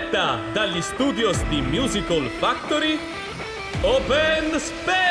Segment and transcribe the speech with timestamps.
[0.00, 2.98] diretta dagli studios di Musical Factory,
[3.82, 5.09] Open Space,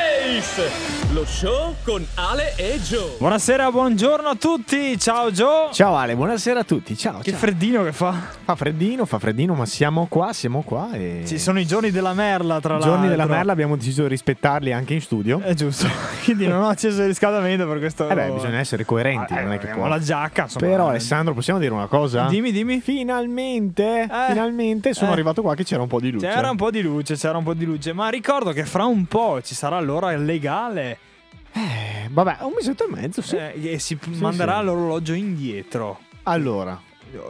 [1.12, 3.16] lo show con Ale e Joe.
[3.18, 4.96] Buonasera, buongiorno a tutti.
[5.00, 5.70] Ciao Joe.
[5.74, 6.96] Ciao Ale, buonasera a tutti.
[6.96, 7.18] Ciao.
[7.22, 7.40] Che ciao.
[7.40, 8.14] freddino che fa.
[8.44, 12.14] Fa freddino, fa freddino, ma siamo qua, siamo qua e Ci sono i giorni della
[12.14, 12.92] merla, tra i l'altro.
[12.92, 15.40] giorni della merla abbiamo deciso di rispettarli anche in studio.
[15.42, 15.88] È giusto.
[16.24, 18.08] Quindi non ho acceso il riscaldamento per questo.
[18.08, 19.90] Eh beh, bisogna essere coerenti, Ah, non è eh, che abbiamo può.
[19.90, 20.68] la giacca, insomma.
[20.68, 22.28] Però Alessandro, possiamo dire una cosa?
[22.28, 22.82] Dimmi, dimmi.
[22.82, 24.10] Finalmente, Eh.
[24.28, 25.14] finalmente sono Eh.
[25.14, 26.28] arrivato qua che c'era un po' di luce.
[26.28, 29.06] C'era un po' di luce, c'era un po' di luce, ma ricordo che fra un
[29.06, 30.98] po' ci sarà l'ora legale
[31.52, 33.36] Eh, vabbè, un mesetto e mezzo, sì.
[33.36, 34.66] eh, e si manderà sì.
[34.66, 36.00] l'orologio indietro.
[36.24, 36.80] Allora,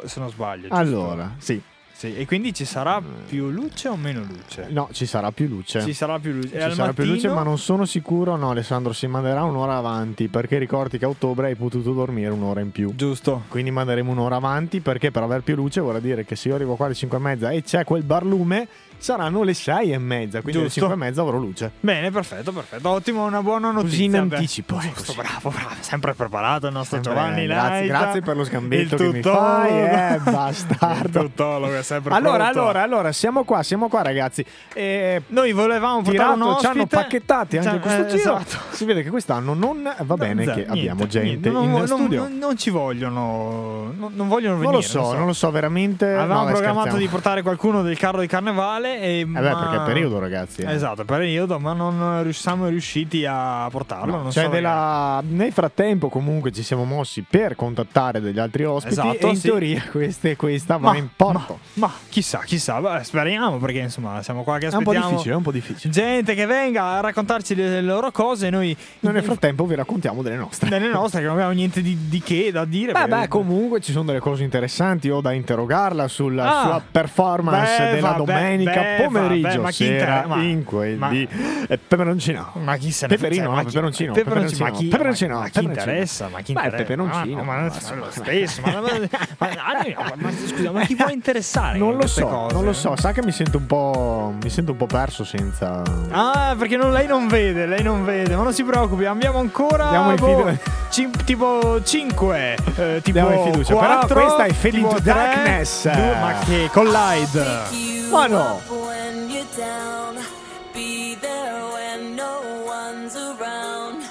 [0.06, 0.64] Se non sbaglio.
[0.64, 0.76] giusto?
[0.76, 1.62] allora, sì.
[2.00, 4.68] Sì, e quindi ci sarà più luce o meno luce?
[4.70, 5.82] No, ci sarà più luce.
[5.82, 6.48] Ci sarà più luce.
[6.70, 8.38] Ci sarà più luce, mattino- ma non sono sicuro.
[8.38, 10.30] No, Alessandro, si manderà un'ora avanti.
[10.30, 12.96] Perché ricordi che a ottobre hai potuto dormire un'ora in più.
[12.96, 13.44] Giusto.
[13.50, 16.76] Quindi manderemo un'ora avanti perché per aver più luce vuol dire che se io arrivo
[16.76, 18.66] qua alle 5 e mezza e c'è quel barlume,
[19.00, 20.42] saranno le 6 e mezza.
[20.42, 20.80] Quindi alle Giusto.
[20.88, 21.72] 5 e mezza avrò luce.
[21.80, 22.88] Bene, perfetto, perfetto.
[22.90, 23.90] Ottimo, una buona notizia.
[23.90, 25.18] Così in Beh, anticipo, eh, Giusto, così.
[25.18, 25.69] bravo, bravo.
[25.80, 29.72] Sempre preparato il nostro Sempre, Giovanni eh, grazie, grazie per lo scambetto che mi fai,
[30.16, 31.19] eh, bastardo.
[31.22, 32.60] Il tuttologo è sempre Allora, pronto.
[32.60, 34.44] allora, allora, siamo qua, siamo qua, ragazzi.
[34.74, 36.95] E Noi volevamo portare un tirato, ci hanno ospite.
[36.95, 38.38] pacchettati anche Cioè, questo eh, giro.
[38.38, 38.57] esatto.
[38.75, 41.50] Si vede che quest'anno non va bene Zero, che niente, abbiamo gente niente.
[41.50, 42.22] Non, in non- studio.
[42.22, 43.94] non- non ci vogliono.
[43.98, 44.78] Non, non vogliono Non venire.
[44.78, 46.06] lo so, non lo so veramente.
[46.06, 46.98] Avevamo No, programmato scherziamo.
[46.98, 48.89] di portare qualcuno del carro di carnevale.
[48.98, 50.62] E Eh beh, perché è periodo, ragazzi.
[50.62, 50.72] eh.
[50.74, 54.24] Esatto, è periodo, ma non siamo riusciti a portarlo.
[54.24, 58.94] No, cioè so della- Nel frattempo, comunque, ci siamo mossi per contattare degli altri ospiti.
[58.94, 59.48] Esatto, e in sì.
[59.48, 61.60] teoria queste, questa va Ma- in porto.
[61.74, 65.10] Ma, ma chissà, chissà, Beh, speriamo perché insomma siamo qua che è un po' aspettiamo
[65.10, 65.94] difficile, è un po' difficile.
[65.94, 70.22] gente che venga a raccontarci le, loro cose e noi Noi nel frattempo vi raccontiamo
[70.22, 70.70] delle nostre.
[70.70, 72.92] delle nostre che non abbiamo niente di, di che da dire.
[72.94, 75.10] Beh, beh, comunque ci sono delle cose interessanti.
[75.10, 76.62] Ho da interrogarla sulla Ah.
[76.64, 79.48] sua performance Beh, della domenica beh, pomeriggio.
[79.48, 81.28] vabbè, ma chi sera ma- in quel ma- di
[81.68, 82.52] eh, peperoncino.
[82.54, 85.46] Ma chi se ne Peperino, no, ma chi- peperoncino, peperoncino, ma chi, peperoncino, ma, ma
[85.46, 85.90] chi peperoncino.
[85.92, 86.28] interessa?
[86.31, 86.76] Ma chi interessa?
[86.78, 88.88] peperoncino, Ma, ma, ma- lo stesso, ma, ma, ma-
[89.40, 91.78] ma- ma- scusa, ma chi può interessare?
[91.78, 92.56] Non lo so, cose?
[92.56, 92.96] non lo so.
[92.96, 94.34] Sa che mi sento un po'.
[94.42, 95.81] Mi sento un po' perso senza.
[96.12, 99.90] Ah, perché non- lei non vede, lei non vede, ma non si preoccupi, abbiamo ancora
[99.90, 100.58] Diamo in boh,
[100.90, 105.86] cin- tipo 5, eh, tipo Diamo in fiducia, però 4, questa è tre, Darkness.
[105.86, 108.08] ma che collide.
[108.12, 108.60] Ma no!
[108.69, 110.24] when you're down.
[110.74, 114.04] Be there when no one's around.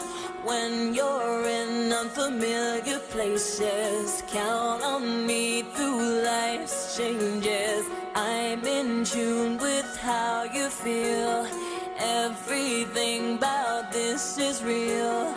[0.44, 7.86] When you're in unfamiliar places, count on me through life's changes.
[8.14, 11.46] I'm in tune with how you feel.
[11.98, 15.32] Everything about this is real.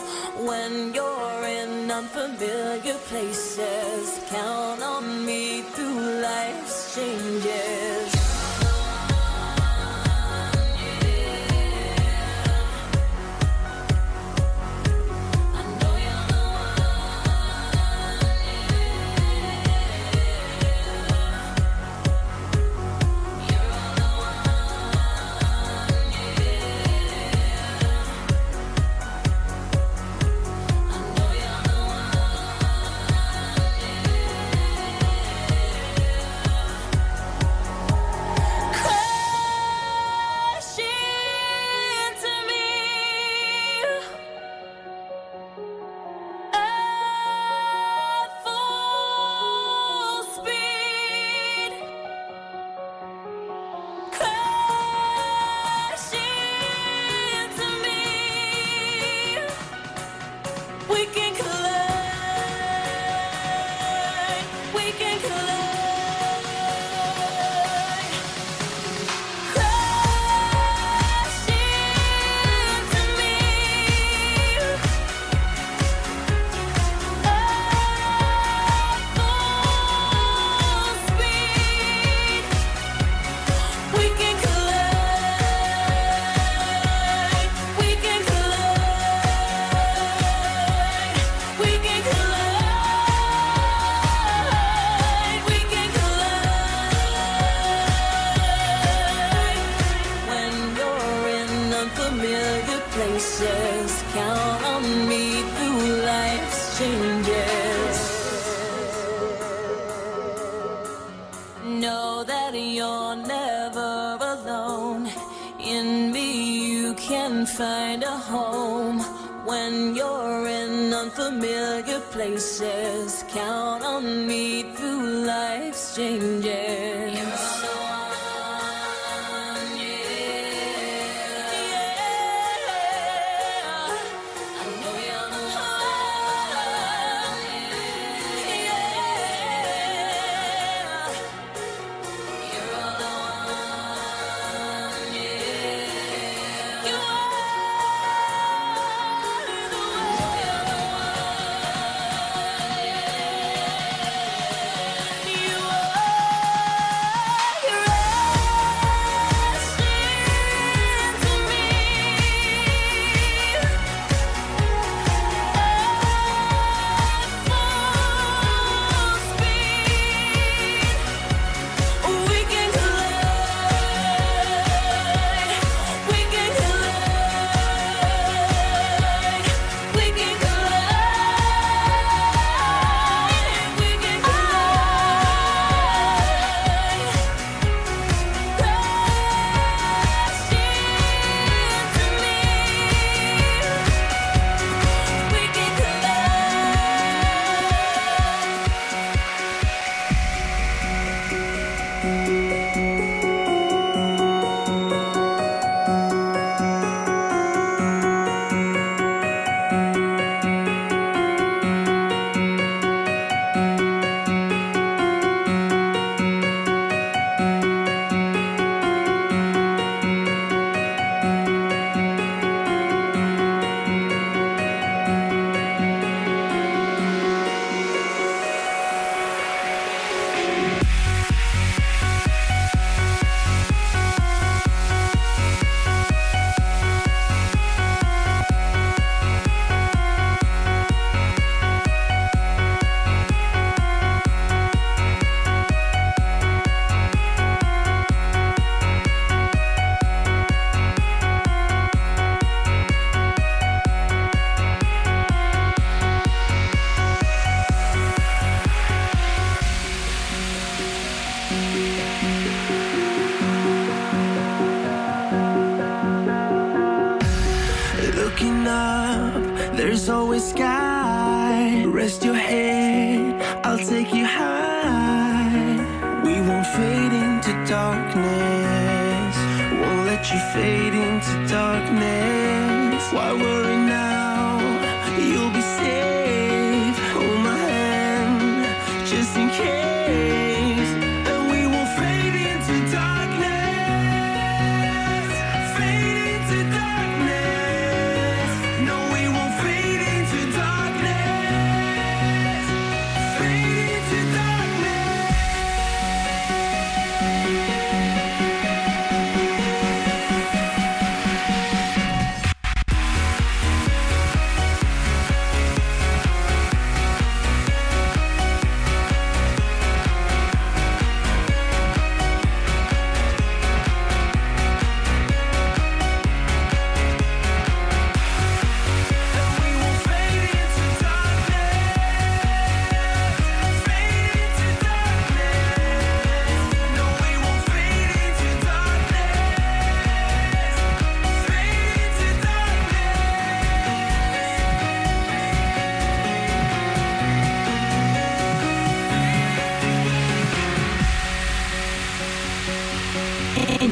[0.49, 8.00] When you're in unfamiliar places, count on me through life's changes.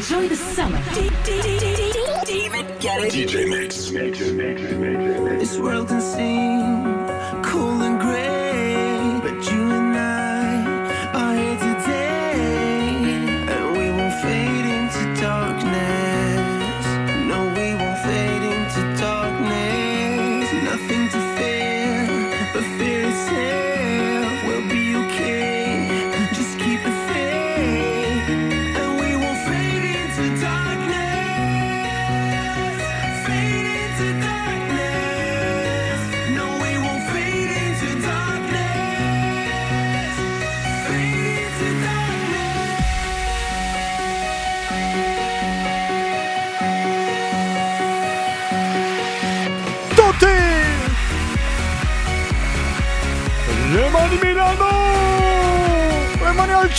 [0.09, 0.81] Enjoy the summer.
[2.25, 3.13] David, get it?
[3.13, 3.91] DJ Mix.
[5.39, 6.88] This world can seem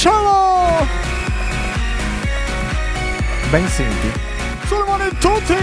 [0.00, 0.86] Cielo!
[3.50, 4.10] Ben senti.
[4.64, 5.54] Sulle mani tutti!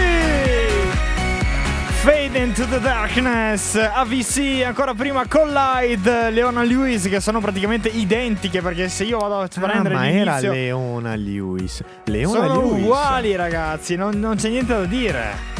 [2.02, 8.88] Fade into the darkness, AVC, ancora prima Collide, Leona Lewis che sono praticamente identiche perché
[8.88, 11.82] se io vado a Ah, prendere ma era Leona Lewis.
[12.04, 12.82] Leona sono Lewis.
[12.84, 15.56] uguali ragazzi, non, non c'è niente da dire.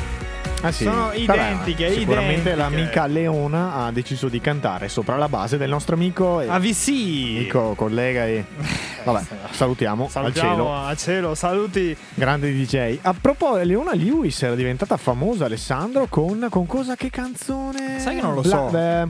[0.61, 0.85] Ah, sì.
[0.85, 2.57] sono Vabbè, identiche, Sicuramente identiche.
[2.57, 6.89] l'amica Leona ha deciso di cantare sopra la base del nostro amico e AVC!
[6.89, 8.45] amico, collega e
[9.05, 10.75] vabbè, salutiamo, Salutiamo al cielo.
[10.75, 11.97] al cielo, saluti.
[12.15, 12.99] Grande DJ.
[13.03, 16.97] A proposito, Leona Lewis era diventata famosa, Alessandro, con, con cosa?
[16.97, 18.01] Che canzone?
[18.01, 18.65] Sai che non lo Bla- so.
[18.71, 19.07] beh,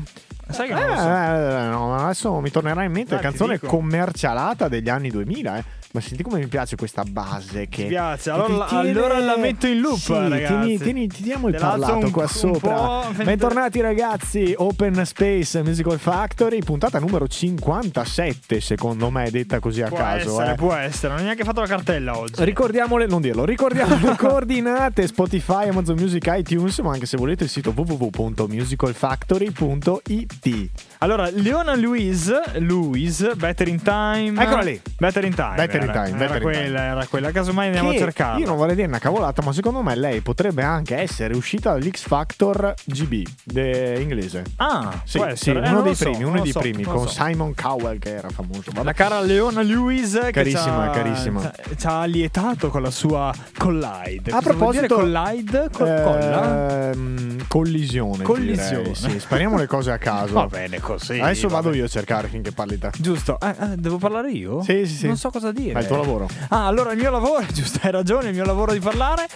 [0.50, 1.08] Sai che eh, non lo so.
[1.08, 5.64] eh, no, adesso mi tornerà in mente la canzone commercialata degli anni 2000, eh.
[5.90, 7.84] Ma senti come mi piace questa base che...
[7.84, 10.44] Mi piace, allora tiene- allora la metto in loop, Sì, ragazzi.
[10.46, 12.74] tieni- tieni- teniamo il Te l'alzo parlato un- qua un sopra.
[12.74, 19.88] po', Bentornati ragazzi, Open Space Musical Factory, puntata numero 57 secondo me, detta così a
[19.88, 20.28] Può caso.
[20.38, 20.56] essere, eh.
[20.56, 22.44] può essere, non ho neanche fatto la cartella oggi.
[22.44, 27.50] Ricordiamole, non dirlo, ricordiamo le coordinate Spotify, Amazon Music, iTunes, ma anche se volete il
[27.50, 30.68] sito www.musicalfactory.it.
[30.98, 34.42] Allora, Leona Louise, Louise, Better in Time.
[34.42, 34.78] Eccola lì.
[34.98, 35.54] Better in Time.
[35.54, 37.30] Better in era, Time, Era in quella, era quella.
[37.30, 38.38] Casomai andiamo a Che cercarla.
[38.40, 42.02] Io non vorrei dire una cavolata, ma secondo me lei potrebbe anche essere uscita dall'X
[42.06, 44.44] Factor GB de- inglese.
[44.56, 45.50] Ah, Sì, sì.
[45.50, 47.22] Eh, uno dei so, primi, uno dei so, primi, con so.
[47.24, 48.62] Simon Cowell che era famoso.
[48.72, 48.84] Vabbè.
[48.84, 51.50] La cara Leona Lewis Carissima, carissima.
[51.76, 54.30] ci ha- lietato con la sua Collide.
[54.30, 55.68] A Cosa proposito- Collide?
[55.72, 56.90] Col- colla?
[56.90, 58.22] Ehm, collisione.
[58.24, 58.82] Collisione.
[58.82, 60.32] direi, Sì, spariamo le cose a caso.
[60.34, 61.18] Va bene così.
[61.20, 61.78] Adesso va vado bene.
[61.80, 62.90] io a cercare finché parli te.
[62.98, 64.62] Giusto, Eh, eh, devo parlare io?
[64.62, 65.06] Sì, sì, sì.
[65.06, 65.67] Non so cosa dire.
[65.72, 66.28] È il tuo lavoro.
[66.48, 69.26] Ah, allora il mio lavoro, giusto, hai ragione, il mio lavoro di parlare.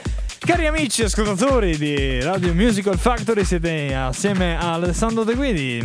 [0.44, 5.80] Cari amici ascoltatori di Radio Musical Factory, siete assieme a Alessandro De Guidi,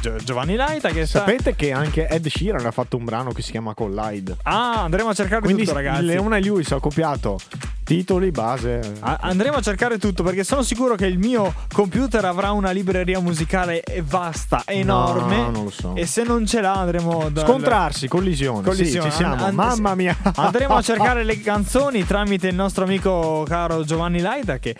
[0.00, 1.18] Gio- Giovanni Laita che sta...
[1.18, 4.36] Sapete che anche Ed Sheeran ha fatto un brano che si chiama Collide.
[4.44, 6.04] Ah, andremo a cercare Quindi tutto ragazzi.
[6.04, 7.38] Leona e Lewis ha copiato
[7.88, 8.96] titoli, base.
[9.00, 13.18] A- andremo a cercare tutto perché sono sicuro che il mio computer avrà una libreria
[13.18, 15.36] musicale vasta, enorme.
[15.38, 15.94] No, non lo so.
[15.96, 18.62] E se non ce l'ha andremo da Scontrarsi, collisione.
[18.62, 19.04] Collisione.
[19.08, 19.36] Sì, ci siamo.
[19.36, 20.14] An- an- Mamma mia.
[20.34, 24.76] Andremo a cercare le canzoni tramite il nostro amico caro Giovanni Laida che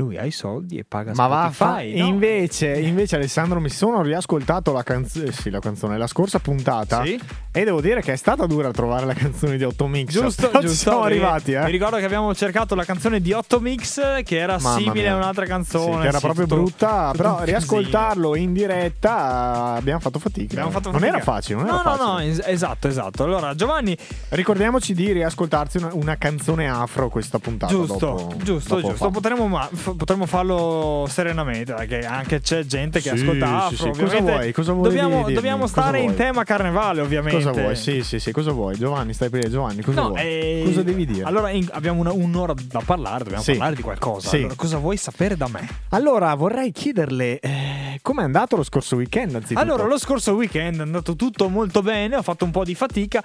[0.00, 2.06] lui ha i soldi e paga Ma va, Spotify, fa- no?
[2.08, 5.30] invece, invece, Alessandro, mi sono riascoltato la canzone.
[5.32, 7.04] Sì, la canzone, la scorsa puntata.
[7.04, 7.20] Sì?
[7.52, 10.10] E devo dire che è stata dura trovare la canzone di 8 Mix.
[10.10, 10.68] Giusto, giusto.
[10.68, 11.66] Siamo Mi- arrivati, Mi eh.
[11.68, 15.12] ricordo che abbiamo cercato la canzone di 8 Mix che era Mamma simile mia.
[15.12, 15.94] a un'altra canzone.
[15.94, 20.18] Sì, che era sì, proprio tutto- brutta, tutto però riascoltarlo in diretta eh, abbiamo fatto
[20.18, 20.52] fatica.
[20.52, 21.16] Abbiamo fatto non fatica.
[21.16, 22.12] era facile, non no, era no, facile.
[22.12, 23.24] no, es- esatto, esatto.
[23.24, 23.96] Allora, Giovanni,
[24.30, 27.72] Ricordiamoci di riascoltarsi una, una canzone afro questa puntata.
[27.72, 29.10] giusto, dopo- giusto, dopo giusto.
[29.10, 33.94] Potremmo, ma- potremmo farlo serenamente, perché anche c'è gente che Sì, ascolta sì, afro.
[33.94, 34.00] sì.
[34.02, 34.52] Cosa vuoi?
[34.52, 36.16] Cosa vuoi dobbiamo, dobbiamo stare in vuoi?
[36.16, 37.42] tema carnevale, ovviamente.
[37.42, 37.76] Cosa vuoi?
[37.76, 38.76] Sì, sì, sì, cosa vuoi?
[38.76, 40.20] Giovanni, stai per Giovanni, cosa No, vuoi?
[40.20, 41.24] eh, Cosa devi dire?
[41.24, 44.36] Allora, in- abbiamo una- un'ora da parlare, dobbiamo parlare di qualcosa.
[44.36, 45.66] Allora, cosa vuoi sapere da me?
[45.90, 49.60] Allora, vorrei chiederle eh, com'è andato lo scorso weekend, anzitutto.
[49.60, 53.22] Allora, lo scorso weekend è andato tutto molto bene, ho fatto un po' di fatica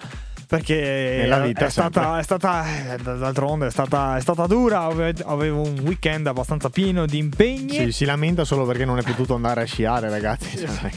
[0.47, 5.61] perché vita, è stata, è stata eh, d'altronde è stata, è stata dura, ave- avevo
[5.61, 7.85] un weekend abbastanza pieno di impegni.
[7.85, 10.57] Sì, si lamenta solo perché non è potuto andare a sciare, ragazzi.
[10.57, 10.91] Cioè,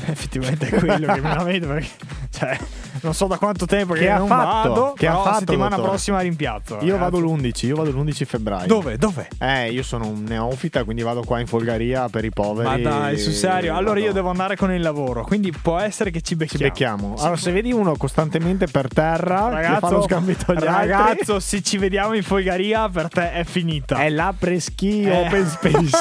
[0.06, 1.88] Effettivamente è quello che mi lamento perché
[2.30, 2.56] cioè,
[3.02, 4.68] non so da quanto tempo che, Che ha fatto?
[4.68, 5.88] vado, Che ha fatto, settimana dottore?
[5.88, 6.74] prossima rimpiazzo.
[6.80, 6.98] Io ragazzi.
[7.00, 8.66] vado l'11, io vado l'11 febbraio.
[8.66, 8.96] Dove?
[8.96, 9.28] Dove?
[9.38, 12.82] Eh, io sono un neofita, quindi vado qua in folgaria per i poveri.
[12.82, 13.74] Ma dai, sul serio.
[13.76, 16.64] Allora io devo andare con il lavoro, quindi può essere che ci Ci becchiamo.
[16.68, 17.14] becchiamo.
[17.18, 21.78] Allora, se vedi uno costantemente per terra, fa lo scambito agli altri, ragazzo, se ci
[21.78, 23.96] vediamo in folgaria per te è finita.
[23.98, 25.10] è la preschi Eh.
[25.26, 25.96] open space.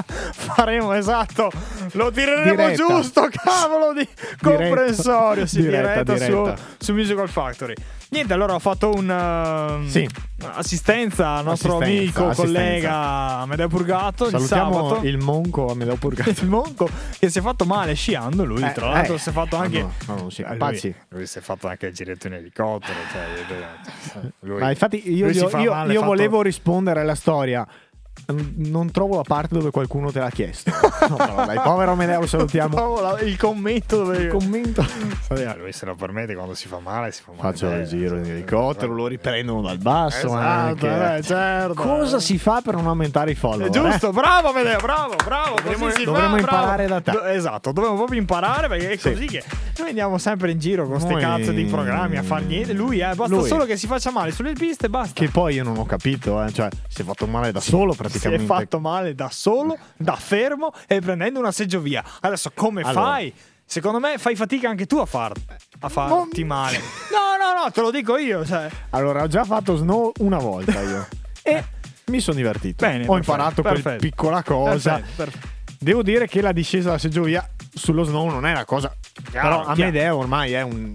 [0.32, 1.50] Faremo esatto.
[1.92, 2.74] Lo tireremo Diretta.
[2.74, 4.06] giusto, cavolo di
[4.40, 5.46] comprensorio.
[5.46, 6.52] Sì, diretta, Diretta, su diretta.
[6.52, 6.84] Aspetta.
[6.84, 7.74] su Musical Factory.
[8.10, 9.08] Niente, allora ho fatto un
[9.84, 10.08] uh, Sì.
[10.54, 12.60] assistenza al nostro Assistenza, amico, assistenza.
[12.60, 12.92] collega
[13.38, 15.06] Amedeo Purgato il Salutiamo sabato.
[15.06, 16.30] il monco a Medeo Purgato.
[16.42, 19.18] il monco che si è fatto male sciando lui Eh, tra l'altro eh.
[19.18, 21.86] si è fatto Ah, anche no, no, si- Eh, lui- lui, si è fatto anche
[21.86, 26.10] il giretto in elicottero cioè, lui- Ma infatti io, si io- io- male, io fatto-
[26.10, 27.64] volevo rispondere alla storia.
[28.56, 30.70] Non trovo la parte dove qualcuno te l'ha chiesto.
[31.08, 33.00] No, no, dai, povero Medeo, salutiamo.
[33.00, 34.86] La- il commento dove Il commento.
[35.30, 38.16] Eh, lui se lo permette quando si fa male si fa male Faccio il giro
[38.18, 40.26] in elicottero, lo riprendono dal basso.
[40.26, 41.74] Esatto, eh, certo.
[41.74, 43.66] Cosa si fa per non aumentare i follower?
[43.66, 45.56] È giusto, bravo Medeo, bravo, bravo.
[45.56, 46.56] Dovremmo- così si dovremmo fa, bravo.
[46.58, 47.10] imparare da te.
[47.10, 49.10] Do- esatto, dovremmo proprio imparare perché è Sì.
[49.12, 49.42] così che
[49.78, 52.74] noi andiamo sempre in giro con questi Noi- cazzo di programmi a far niente.
[52.74, 53.48] Lui, eh, basta Lui.
[53.48, 55.14] solo che si faccia male sulle piste e basta.
[55.14, 56.52] Che poi io non ho capito, eh.
[56.52, 58.64] cioè si è fatto male da solo si è praticamente.
[58.64, 62.04] fatto male da solo, da fermo e prendendo una seggiovia.
[62.20, 63.06] Adesso come Allora.
[63.06, 63.34] fai?
[63.64, 65.32] Secondo me fai fatica anche tu a, far,
[65.80, 66.78] a farti male.
[66.78, 68.44] No, no, no, te lo dico io.
[68.44, 68.68] Cioè.
[68.90, 71.06] Allora, ho già fatto snow una volta io.
[71.42, 71.64] e
[72.06, 72.84] mi sono divertito.
[72.84, 74.02] Bene, ho perfetto, imparato quel perfetto.
[74.02, 74.94] piccola cosa.
[75.14, 75.48] Perfetto.
[75.78, 78.94] Devo dire che la discesa dalla seggiovia sullo snow non è una cosa.
[79.30, 79.70] però chiaro.
[79.70, 80.92] Amedeo ormai è un.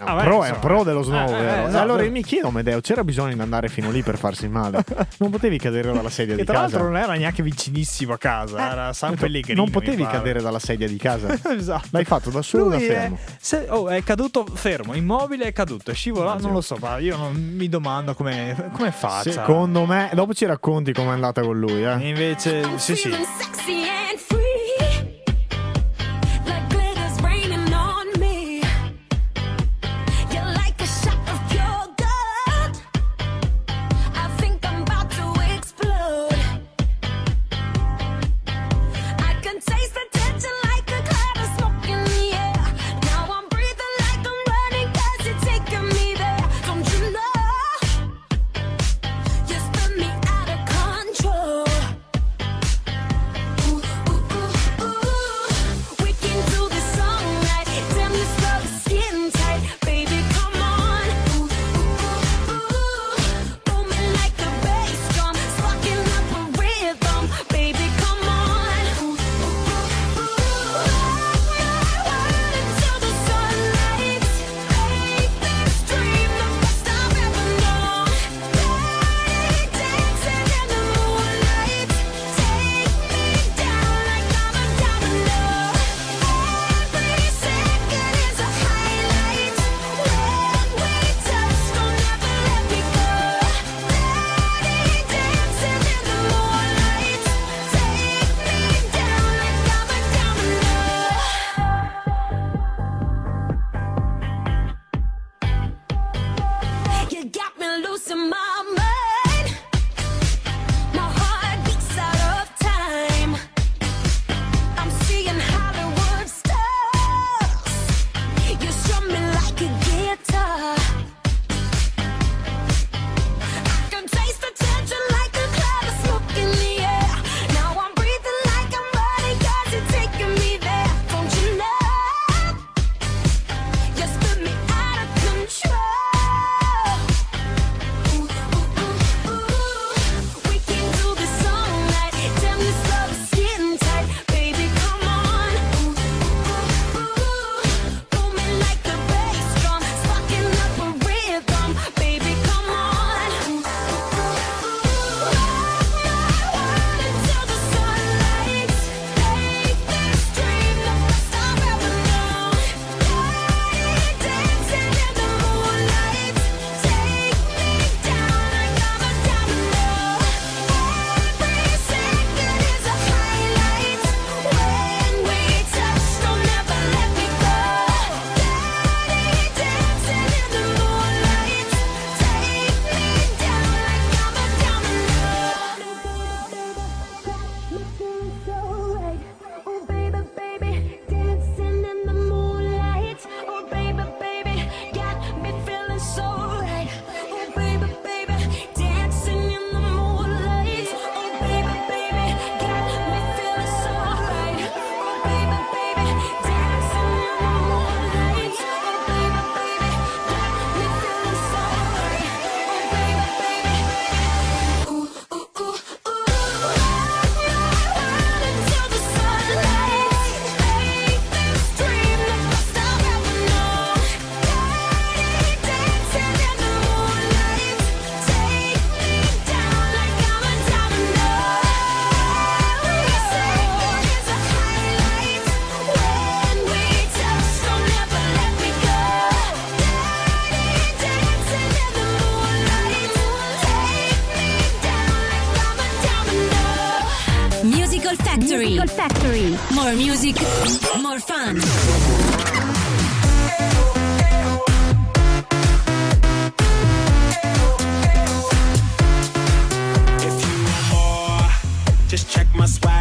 [0.00, 0.58] È un, Ah, beh, pro, è un insomma.
[0.60, 1.62] pro dello snow, Eh, eh, vero?
[1.62, 1.82] E esatto.
[1.82, 4.82] allora io mi chiedo, Amedeo, c'era bisogno di andare fino lì per farsi male?
[5.18, 6.66] Non potevi cadere dalla sedia di tra casa?
[6.78, 9.60] l'altro non era neanche vicinissimo a casa, era San Pellegrino.
[9.60, 11.28] non potevi cadere dalla sedia di casa.
[11.54, 11.88] esatto.
[11.90, 13.18] L'hai fatto da solo o da Lui è, fermo?
[13.38, 16.46] se- oh, è caduto fermo, immobile è caduto, è scivolato, Immagino.
[16.48, 19.32] non lo so, ma io non, mi domando come, come faccia.
[19.32, 22.08] Secondo me, dopo ci racconti com'è andata con lui, E eh.
[22.08, 23.10] invece, sì, sì.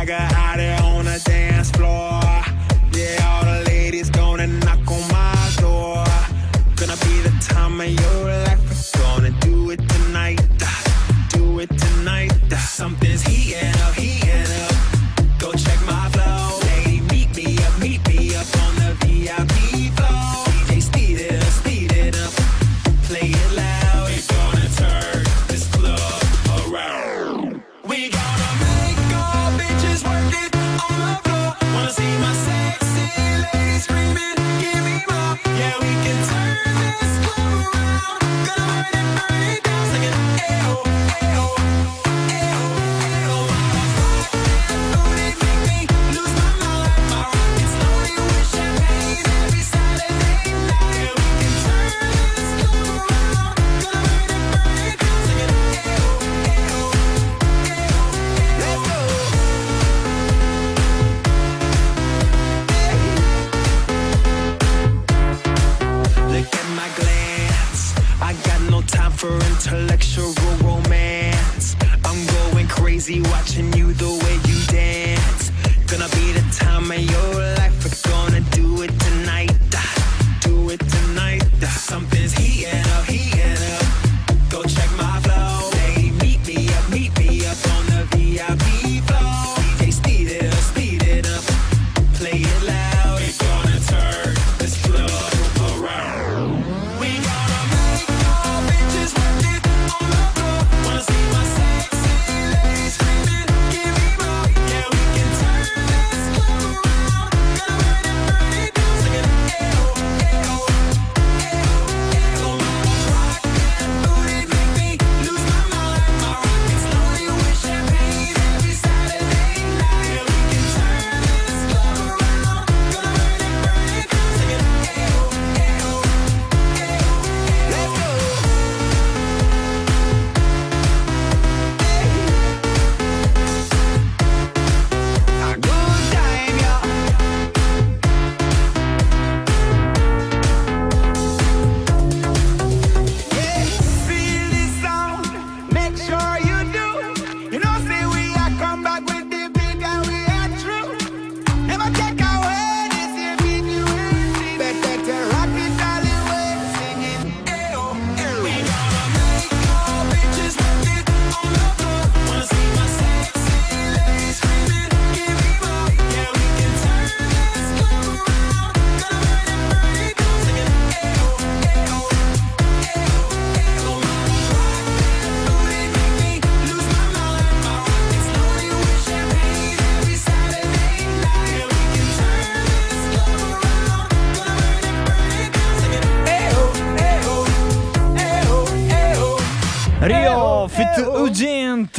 [0.10, 1.49] got hottie on a dance.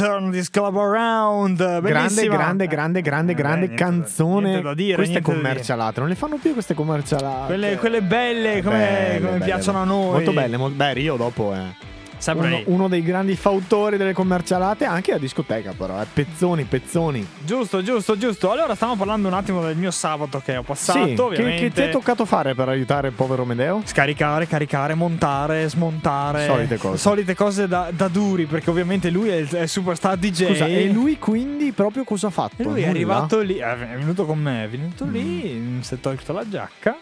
[0.01, 1.57] Turn This Club Around.
[1.57, 2.35] Grande, Bellissima.
[2.35, 4.47] grande, grande, grande, Eh, grande niente da- canzone.
[4.47, 7.45] niente da dire, queste commercialate, non le fanno più queste commercialate.
[7.47, 9.91] Quelle, quelle belle come, Belle, come belle, piacciono belle.
[9.91, 10.11] a noi.
[10.11, 11.90] Molto belle, molto beh, Rio dopo è Sempre
[12.27, 16.05] uno, uno dei grandi fautori delle commercialate, anche a discoteca però, eh.
[16.11, 17.27] pezzoni, pezzoni.
[17.43, 18.51] Giusto, giusto, giusto.
[18.51, 21.61] Allora stiamo parlando un attimo del mio sabato che ho passato, sì, che, ovviamente.
[21.61, 23.81] che ti è toccato fare per aiutare il povero Medeo?
[23.85, 26.45] Scaricare, caricare, montare, smontare.
[26.45, 26.97] Solite cose.
[26.97, 30.47] Solite cose da, da duri, perché ovviamente lui è il, è superstar DJ.
[30.47, 32.61] Scusa, e lui quindi proprio cosa ha fatto?
[32.61, 32.89] E lui è Nulla?
[32.89, 36.97] arrivato lì, è venuto con me, è venuto lì, si è tolto la giacca.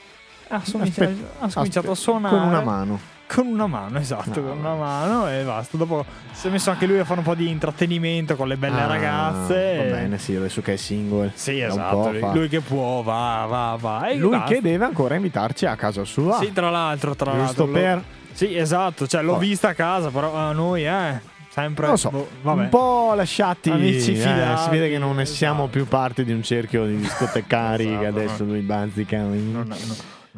[0.51, 2.99] Ha cominciato, Aspetta, ha cominciato a suonare Con una mano.
[3.31, 5.77] Con una mano, esatto, con una mano e basta.
[5.77, 8.81] Dopo si è messo anche lui a fare un po' di intrattenimento con le belle
[8.81, 9.75] Ah, ragazze.
[9.77, 11.31] Va bene, sì, adesso che è single.
[11.35, 12.09] Sì, esatto.
[12.09, 12.33] Lui, fa.
[12.33, 14.07] lui che può, va, va, va.
[14.09, 16.37] E Lui che deve ancora invitarci a casa sua.
[16.39, 17.65] Sì, tra l'altro, tra Giusto l'altro.
[17.67, 19.05] lo- per- Sì, esatto.
[19.05, 19.45] Cioè, l'ho Vabbè.
[19.45, 21.19] vista a casa, però a noi, eh.
[21.49, 21.83] Sempre.
[21.83, 22.61] Non lo so, boh, vabbè.
[22.63, 23.69] un po' lasciati.
[23.69, 25.69] Amici eh, fidati, si vede che non ne siamo esatto.
[25.77, 28.51] più parte di un cerchio di discotecari Esatto, che adesso no.
[28.51, 29.17] lui bazzica.
[29.17, 29.75] Non, non-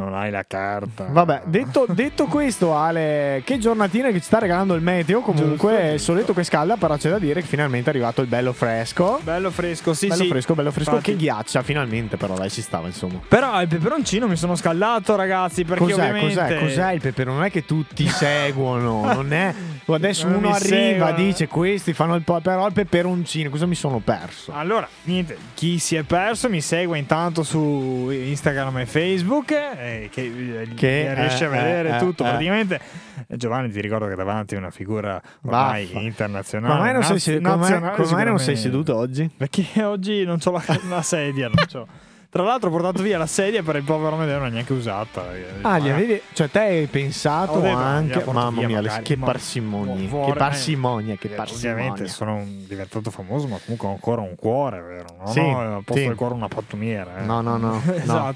[0.02, 1.06] Non hai la carta.
[1.10, 5.22] Vabbè, detto, detto questo, Ale, che giornatina che ci sta regalando il meteo.
[5.22, 8.22] Comunque, Giusto, è il soletto che scalda, però c'è da dire che finalmente è arrivato
[8.22, 9.20] il bello fresco.
[9.24, 10.30] Bello fresco, sì, bello sì.
[10.30, 10.92] fresco, bello fresco.
[10.92, 13.20] Infatti- Che ghiaccia, finalmente, però, dai, ci stava, insomma.
[13.28, 16.36] Però al peperoncino mi sono scaldato, ragazzi, perché Cos'è, ovviamente...
[16.36, 17.36] cos'è, cos'è il peperone?
[17.38, 19.54] Non è che tutti seguono, non è.
[19.86, 20.70] Adesso Non uno arriva,
[21.08, 21.16] seguono.
[21.16, 24.54] dice questi fanno il po- però il peperoncino, cosa mi sono perso?
[24.56, 30.22] Allora, niente, chi si è perso mi segue intanto su Instagram e Facebook, eh, che,
[30.62, 32.30] eh, Che, riesce eh, a vedere eh, tutto eh.
[32.30, 32.80] praticamente.
[33.28, 36.00] Eh, Giovanni, ti ricordo che davanti è una figura ormai Vaffa.
[36.00, 36.74] internazionale.
[36.74, 39.30] Come mai non, sei, naz- se- come mai- nazionale come mai non sei seduto oggi?
[39.36, 41.88] Perché oggi non ho la, la sedia, non c'ho.
[42.32, 45.26] Tra l'altro ho portato via la sedia per il povero Amedeo, non è neanche usata.
[45.64, 48.08] Ah, gli Eh, avevi, cioè te hai pensato detto, anche.
[48.14, 51.72] gliela porto Mamma mia, magari, che ma- parsimonia, che parsimonia, che eh, parsimonia.
[51.92, 55.08] Ovviamente sono diventato famoso, ma comunque ho ancora un cuore, vero?
[55.18, 56.08] Non Sì, al posto sì.
[56.08, 57.18] del cuore una pattumiera.
[57.18, 57.26] eh.
[57.26, 58.36] No, no, no, no.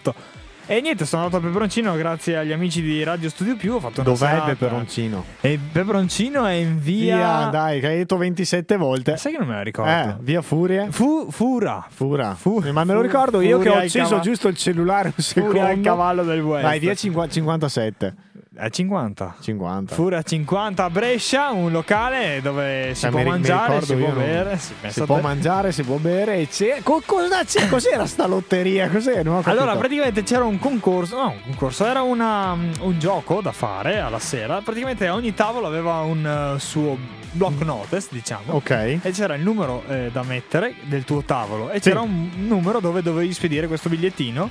[0.67, 3.73] E niente, sono andato a Peperoncino grazie agli amici di Radio Studio Più.
[3.75, 4.45] Ho fatto una Dov'è il serata.
[4.55, 5.25] peperoncino?
[5.41, 7.15] E il peperoncino è in via.
[7.17, 9.15] Via, dai, che hai detto 27 volte.
[9.17, 9.91] Sai che non me la ricordo.
[9.91, 10.87] Eh, via Furie.
[10.89, 11.85] Fu- fura.
[11.87, 12.33] Fura.
[12.33, 15.23] Fu- Ma me lo fu- ricordo io che ho acceso cava- giusto il cellulare un
[15.23, 15.49] secondo.
[15.51, 16.63] Furia al cavallo del West.
[16.63, 18.15] Vai, via 50 57.
[18.57, 19.35] A 50.
[19.41, 19.93] 50.
[19.95, 23.93] Furia 50 a Brescia, un locale dove si Cioè, può mi mi mangiare, ricordo si
[23.95, 24.57] può non- bere.
[24.57, 25.21] Si, Si può te.
[25.21, 26.35] mangiare, si può bere.
[26.37, 26.79] E c'è...
[26.81, 27.67] Co- cosa c'è?
[27.67, 28.87] Cos'era sta lotteria?
[28.89, 29.41] Cos'era?
[29.43, 34.19] Allora, praticamente c'era un concorso, no, un concorso, era una, un gioco da fare alla
[34.19, 34.61] sera.
[34.61, 36.97] Praticamente ogni tavolo aveva un eh, suo
[37.33, 38.53] block notice, diciamo.
[38.53, 38.69] Ok.
[38.69, 41.89] E c'era il numero eh, da mettere del tuo tavolo e Sì.
[41.89, 44.49] c'era un numero dove dovevi spedire questo bigliettino.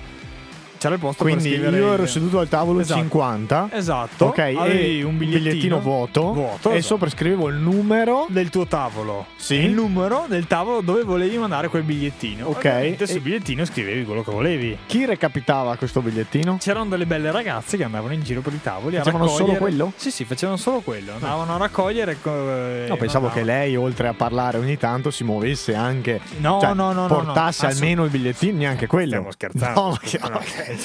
[0.84, 3.00] C'era il posto Quindi per scrivere io ero seduto al tavolo Esatto.
[3.00, 3.68] 50.
[3.72, 4.24] Esatto.
[4.26, 6.82] Ok, avevi e un bigliettino, vuoto, vuoto, e esatto.
[6.94, 8.26] sopra scrivevo il numero.
[8.28, 9.24] del tuo tavolo.
[9.36, 9.54] Sì.
[9.54, 12.48] Il numero del tavolo dove volevi mandare quel bigliettino.
[12.48, 12.56] Ok.
[12.56, 14.76] Ovviamente sul E- bigliettino scrivevi quello che volevi.
[14.84, 16.58] Chi recapitava questo bigliettino?
[16.60, 19.46] C'erano delle belle ragazze che andavano in giro per i tavoli Facevano raccogliere.
[19.46, 19.92] solo quello?
[19.96, 21.12] Sì, sì, facevano solo quello.
[21.14, 22.18] Andavano a raccogliere.
[22.20, 23.58] co- eh, No, pensavo che mandavano.
[23.64, 26.20] lei, oltre a parlare ogni tanto, si muovesse anche.
[26.40, 27.72] No, cioè, no, no, no, Portasse no.
[27.72, 29.06] almeno il bigliettino, neanche quello.
[29.08, 29.80] Stiamo scherzando.
[29.80, 30.18] No, no, sì,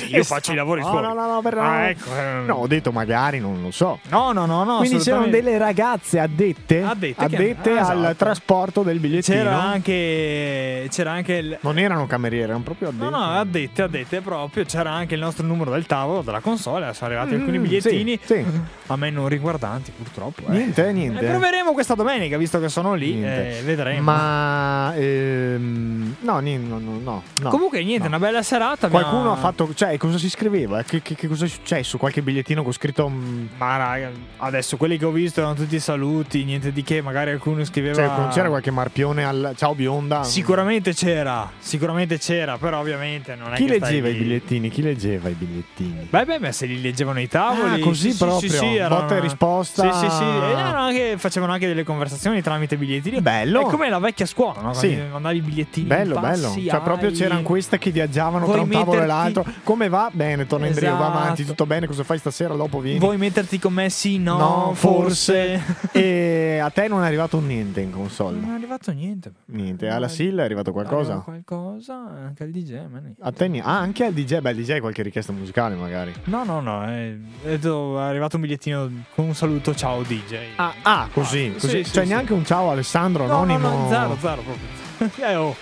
[0.07, 1.07] io faccio i lavori no, fuori.
[1.07, 2.09] No, no, no, per- Ah, ecco.
[2.15, 2.45] ehm.
[2.45, 3.99] No, ho detto magari, non lo so.
[4.09, 4.77] No, no, no, no.
[4.77, 8.15] Quindi c'erano delle ragazze addette, Addette addette ah, al esatto.
[8.15, 9.37] trasporto del bigliettino.
[9.37, 10.87] C'era anche.
[10.89, 11.57] C'era anche il.
[11.61, 13.03] Non erano cameriere, erano proprio addette.
[13.03, 14.63] No, no, addette, addette proprio.
[14.65, 16.93] C'era anche il nostro numero del tavolo, della console.
[16.93, 18.19] Sono arrivati Mm, alcuni bigliettini.
[18.23, 18.45] sì, sì.
[18.87, 20.41] A me non riguardanti, purtroppo.
[20.47, 20.51] eh.
[20.51, 21.25] Niente, niente.
[21.25, 23.23] Eh, proveremo questa domenica, visto che sono lì.
[23.23, 24.01] Eh, vedremo.
[24.01, 27.49] Ma ehm, no, no, no, no.
[27.49, 28.15] Comunque, niente, no.
[28.15, 28.87] una bella serata.
[28.89, 30.83] Qualcuno ha fatto, cioè, cosa si scriveva?
[30.83, 31.97] Che, che- che cosa è successo?
[31.97, 33.07] Qualche bigliettino con scritto.
[33.07, 37.01] mm, Ma raga, adesso quelli che ho visto erano tutti saluti, niente di che.
[37.01, 37.95] Magari qualcuno scriveva.
[37.95, 39.53] Cioè, non c'era qualche marpione al.
[39.55, 40.25] Ciao bionda.
[40.25, 44.67] Sicuramente c'era, sicuramente c'era, però ovviamente non è Chi leggeva i bigliettini?
[44.69, 46.07] Chi leggeva i bigliettini?
[46.09, 47.79] Beh, beh, beh, se li leggevano i tavoli.
[47.81, 49.93] Ah, così sì, proprio, Sì, sì, erano- botta e risposta.
[49.93, 50.23] Sì, sì, sì.
[50.23, 53.21] E erano anche- facevano anche delle conversazioni tramite bigliettini.
[53.21, 53.61] Bello.
[53.61, 54.73] È come la vecchia scuola, no?
[54.73, 54.99] Sì.
[55.09, 55.87] Mandavi i bigliettini.
[55.87, 56.51] Bello, bello.
[56.53, 59.45] Cioè, proprio c'erano queste che viaggiavano Vuoi tra un tavolo e l'altro.
[59.63, 60.09] Come va?
[60.11, 61.17] Bene, torna in brio, va Esatto.
[61.17, 61.87] avanti, tutto bene.
[61.87, 62.53] Cosa fai stasera?
[62.55, 62.99] Dopo vieni.
[62.99, 63.89] Vuoi metterti con me?
[63.89, 65.61] Sì, no, No, forse.
[65.91, 68.37] e a te non è arrivato niente in console.
[68.39, 69.31] Non è arrivato niente.
[69.45, 69.87] Niente.
[69.87, 71.11] Alla SIL è arrivato qualcosa?
[71.11, 71.93] Arriva qualcosa,
[72.25, 73.21] anche al DJ, ma niente.
[73.21, 74.39] A te ni- Ah, anche al DJ.
[74.39, 76.13] Beh, al DJ qualche richiesta musicale magari.
[76.25, 80.37] No, no, no, è, è arrivato un bigliettino con un saluto, ciao DJ.
[80.55, 81.47] Ah, ah, così.
[81.49, 81.67] Ah, così.
[81.77, 82.09] sì, sì, cioè, sì.
[82.09, 83.69] neanche un ciao Alessandro no, no, anonimo.
[83.69, 84.77] no, zero, zero proprio.
[85.25, 85.55] Eh, oh.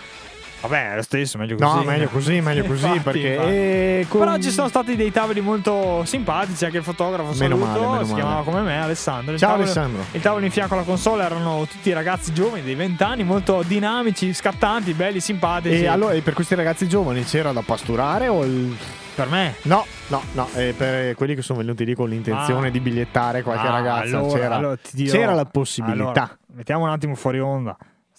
[0.60, 1.76] Vabbè, è lo stesso, meglio così.
[1.76, 2.86] No, meglio così, meglio così.
[2.88, 3.28] Infatti, perché.
[3.34, 3.50] infatti.
[3.52, 7.66] eh, con- Però ci sono stati dei tavoli molto simpatici, anche il fotografo Meno saluto,
[7.66, 8.22] male, meno si male.
[8.22, 9.34] chiamava come me, Alessandro.
[9.34, 10.04] Il Ciao, tavolo- Alessandro.
[10.12, 14.34] Il tavolo in fianco alla console erano tutti ragazzi giovani, dei 20 anni, molto dinamici,
[14.34, 15.84] scattanti, belli, simpatici.
[15.84, 18.76] E allora, e per questi ragazzi giovani c'era da pasturare o il.
[19.18, 19.56] Per me?
[19.64, 22.70] No, no, no, eh, per quelli che sono venuti lì con l'intenzione Ah.
[22.70, 26.04] di bigliettare qualche Ah, ragazza, allora- c'era, allora dirò- c'era la possibilità.
[26.04, 27.76] Allora, mettiamo un attimo fuori onda.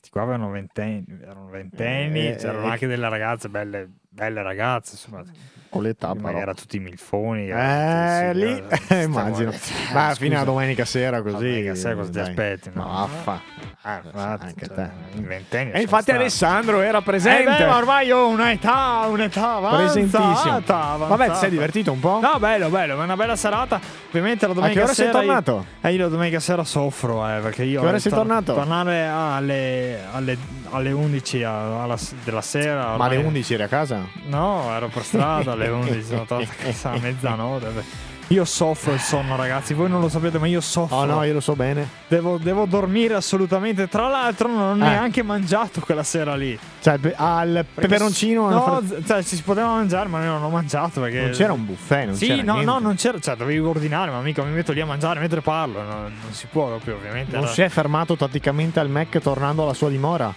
[0.09, 4.93] Sti qua avevano ventenni, erano ventenni, Eh, c'erano eh, anche delle ragazze, belle, belle ragazze,
[4.93, 5.23] insomma.
[5.71, 6.39] Con l'età, Ma però.
[6.39, 7.49] era tutti milfoni.
[7.51, 9.51] Eh, sì, lì, eh, stiamo- immagino.
[9.51, 9.59] eh,
[9.93, 11.35] Ma fino a domenica sera così.
[11.35, 13.03] Domenica sera cosa ti aspetti, no?
[13.03, 13.41] Affa.
[13.83, 14.91] Ah, infatti, Anche cioè, te.
[15.15, 15.71] in ventenni.
[15.73, 17.55] E infatti sono Alessandro era presente.
[17.55, 19.83] Eh beh, ma ormai ho un'età, un'età avanzata.
[19.85, 20.25] Presentissimo.
[20.51, 20.97] avanzata.
[21.07, 22.19] Vabbè, ti sei divertito un po'?
[22.21, 23.81] No, bello, bello, ma è una bella serata.
[24.09, 25.19] Ovviamente la A domenica che ora sei sera.
[25.19, 25.53] tornato?
[25.83, 27.81] Io, eh, io la domenica sera soffro, eh, perché io.
[27.81, 28.55] Che ora sei tor- tornato?
[28.55, 30.37] Tornare alle, alle,
[30.71, 32.97] alle 11 a- alla della sera.
[32.97, 34.01] Ma alle ormai- 11 eri a casa?
[34.27, 38.07] No, ero per strada alle 11, sono tornato a casa a mezzanotte.
[38.31, 39.73] Io soffro il sonno, ragazzi.
[39.73, 40.97] Voi non lo sapete, ma io soffro.
[40.99, 41.89] Oh no, io lo so bene.
[42.09, 43.89] devo, devo dormire assolutamente.
[43.89, 44.89] Tra l'altro, non ho Eh.
[44.91, 46.59] neanche mangiato quella sera lì.
[46.83, 50.43] Cioè, pe- al peperoncino hanno No, fatto- cioè, ci si poteva mangiare, ma io non
[50.43, 51.21] ho mangiato perché.
[51.23, 52.71] non c'era un buffet, non Sì, c'era no, niente.
[52.71, 53.19] no, non c'era.
[53.19, 55.81] Cioè, dovevi ordinare, ma mica mi metto lì a mangiare mentre parlo.
[55.81, 57.31] no, non si può proprio, ovviamente.
[57.31, 60.35] Non Allora- si è fermato tatticamente al Mac tornando alla sua dimora.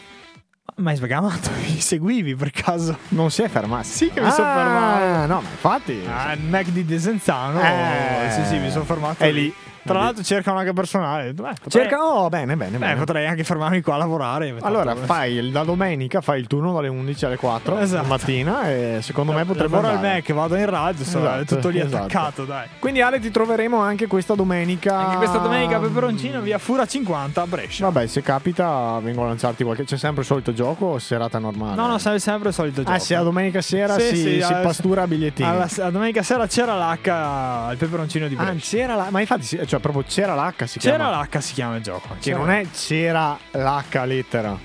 [0.81, 1.49] Ma hai sbagamato?
[1.61, 2.97] Mi seguivi per caso?
[3.09, 3.83] Non si è fermato.
[3.83, 5.33] Sì che mi sono Ah, fermato.
[5.33, 6.01] No, ma infatti.
[6.11, 7.61] Ah, il Mac di Desenzano.
[7.61, 9.23] Eh, sì, sì, mi sono fermato.
[9.23, 9.53] è lì.
[9.83, 11.33] Tra l'altro cercano anche personale.
[11.33, 11.97] Beh, potrei- Cerca.
[12.03, 12.95] Oh, bene, bene, Eh, bene.
[12.95, 14.55] potrei anche fermarmi qua a lavorare.
[14.61, 18.07] Allora, fai la domenica, fai il turno dalle 11 alle 4 Esatto.
[18.07, 20.15] mattina e secondo me potrebbe Lavoro al andare.
[20.15, 22.03] Mac, vado in radio, è Esatto, tutto lì esatto.
[22.05, 22.67] attaccato, dai.
[22.79, 24.97] Quindi Ale ti troveremo anche questa domenica.
[24.97, 27.85] Anche questa domenica peperoncino via Fura 50 a Brescia.
[27.89, 29.83] Vabbè, se capita vengo a lanciarti qualche...
[29.83, 31.75] C'è sempre il solito gioco o serata normale?
[31.75, 32.95] No, no, sempre, sempre il solito gioco.
[32.95, 35.47] Ah, sì, la domenica sera Sì, si, sì, si alla- pastura a bigliettini.
[35.49, 38.77] Alla, la domenica sera c'era l'H, il peperoncino di Ah, Brescia.
[38.77, 39.07] c'era la...
[39.09, 41.21] Ma infatti, sì, cioè proprio c'era l'H si c'era chiama.
[41.21, 42.17] l'H si chiama il gioco.
[42.19, 44.57] Che non è c'era l'H lettera.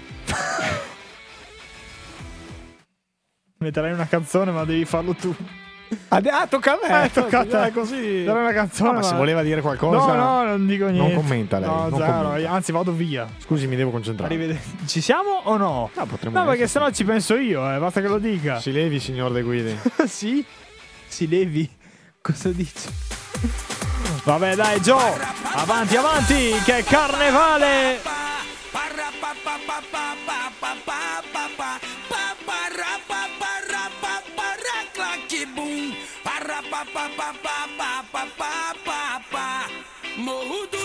[3.59, 5.33] Metterai una canzone, ma devi farlo tu.
[6.09, 7.05] Ah, ah, tocca a me.
[7.05, 7.71] Eh, tocca a te.
[7.73, 8.25] Così.
[8.25, 8.91] Era una canzone.
[8.91, 10.13] No, ma se voleva dire qualcosa...
[10.13, 11.15] No, no, non dico niente.
[11.15, 12.51] commenta lei, No, non zero, commenta.
[12.51, 13.29] anzi vado via.
[13.39, 14.35] Scusi, mi devo concentrare.
[14.35, 14.89] Arrivederci.
[14.89, 15.89] Ci siamo o no?
[15.95, 18.59] No, potremmo No, perché sennò ci penso io, eh, basta che lo dica.
[18.59, 19.79] Si levi, signor De Guidi.
[20.09, 20.45] sì?
[21.07, 21.71] Si levi?
[22.21, 22.89] Cosa dici?
[24.27, 25.21] Vabbè, dai, Joe.
[25.53, 28.01] Avanti, avanti, che è carnevale.
[40.17, 40.76] Morro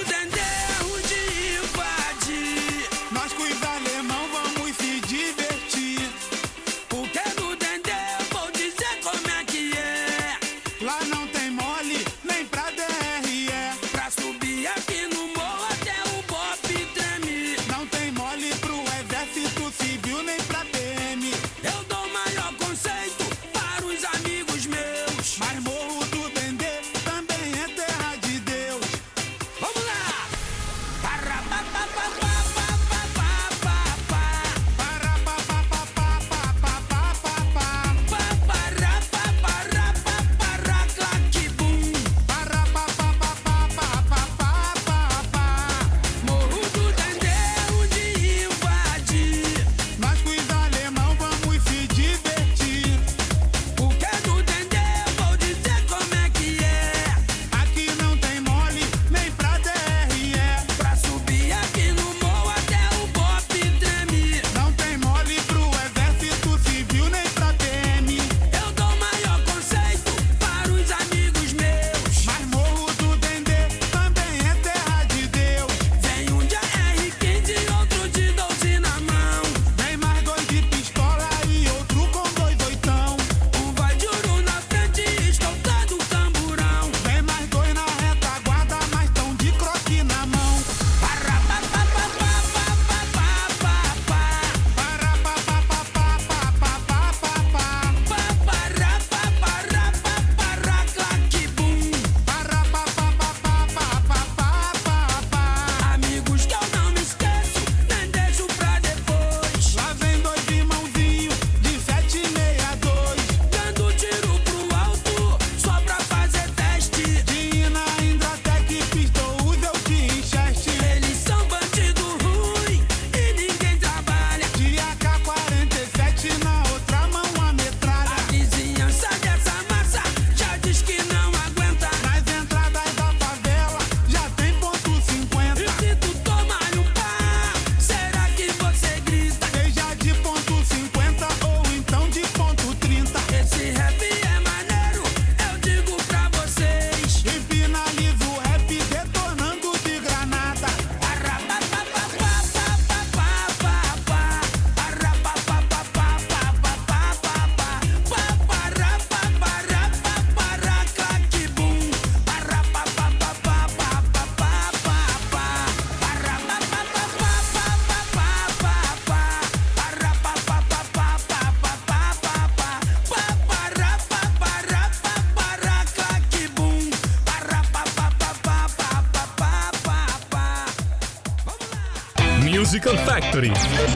[183.32, 183.51] Factory.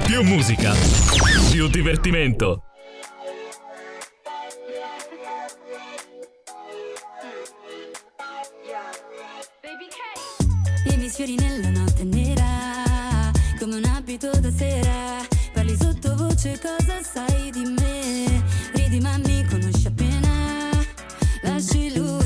[0.05, 0.73] Più musica,
[1.51, 2.63] più divertimento.
[10.85, 13.29] Bevi sfiori nella notte nera,
[13.59, 15.27] come un abito da sera.
[15.51, 18.41] Parli sottovoce, cosa sai di me?
[18.73, 20.69] Ridi ma mi conosci appena,
[21.41, 22.24] lasci lui.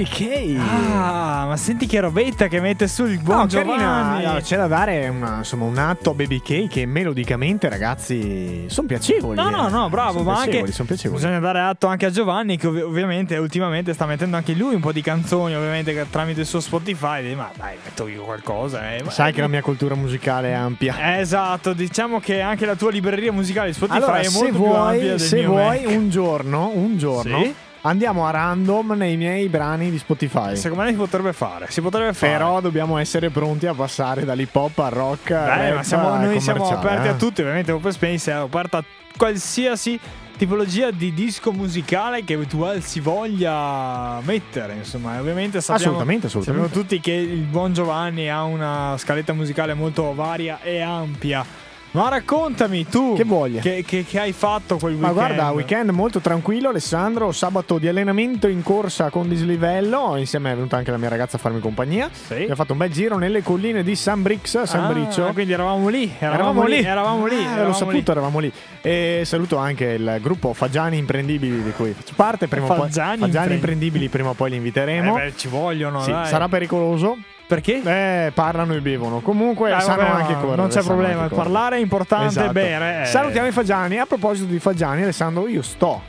[0.00, 0.58] Baby K.
[0.58, 3.82] Ah, ma senti che robetta che mette su il buon No, Giovanni.
[4.24, 8.86] Allora, c'è da dare una- insomma, un atto a Baby K che melodicamente, ragazzi, sono
[8.86, 9.36] piacevoli.
[9.36, 9.50] No, eh.
[9.50, 11.20] no, no, bravo, ma anche sono piacevoli.
[11.20, 14.80] bisogna dare atto anche a Giovanni che ov- ovviamente ultimamente sta mettendo anche lui un
[14.80, 18.94] po' di canzoni, ovviamente tramite il suo Spotify, ma dai, metto io qualcosa.
[18.94, 19.04] eh.
[19.08, 20.96] Sai che la mia cultura musicale è ampia.
[21.16, 24.52] Eh, Esatto, diciamo che anche la tua libreria musicale di Spotify Allora, è se molto
[24.54, 25.94] più ampia vuoi, del se mio vuoi Mac.
[25.94, 27.54] un giorno, un giorno Sì?
[27.82, 30.56] Andiamo a random nei miei brani di Spotify.
[30.56, 32.32] Secondo me si potrebbe fare, si potrebbe fare.
[32.32, 35.28] Però dobbiamo essere pronti a passare dall'hip hop al rock.
[35.28, 37.10] Beh, ma siamo- noi siamo aperti eh.
[37.10, 38.84] a tutti, ovviamente Open Space è aperta a
[39.16, 39.98] qualsiasi
[40.36, 46.68] tipologia di disco musicale che tu si voglia mettere, insomma, ovviamente sappiamo, Assolutamente, assolutamente.
[46.68, 51.44] sappiamo tutti che il buon Giovanni ha una scaletta musicale molto varia e ampia.
[51.92, 53.60] Ma raccontami tu Che voglia.
[53.60, 55.34] che, che- che hai fatto quel Ma weekend.
[55.34, 57.32] guarda, weekend molto tranquillo, Alessandro.
[57.32, 60.14] Sabato di allenamento in corsa con dislivello.
[60.16, 62.08] Insieme è venuta anche la mia ragazza a farmi compagnia.
[62.12, 62.34] Sì.
[62.34, 65.24] Abbiamo fatto un bel giro nelle colline di San Brix, San Ah, Briccio.
[65.32, 68.04] quindi eravamo lì, eravamo, lì, eravamo lì, Ah, eravamo l'ho saputo, lì.
[68.06, 68.52] eravamo lì.
[68.82, 72.46] E saluto anche il gruppo Fagiani Imprendibili di cui faccio parte.
[72.46, 75.14] Prima o poi, Fagiani Fagiani Imprendi- Imprendibili, prima o poi li Eh inviteremo.
[75.14, 77.16] beh, ci vogliono, Sì, sarà pericoloso.
[77.50, 77.82] Perché?
[77.82, 79.18] Eh, parlano e bevono.
[79.18, 80.54] Comunque Eh, sanno vabbè, anche correre.
[80.56, 82.52] Non c'è problema, parlare è importante, Esatto.
[82.52, 83.02] bere.
[83.02, 83.04] eh.
[83.06, 83.98] Salutiamo i Fagiani.
[83.98, 86.00] A proposito di Fagiani, Alessandro, io sto,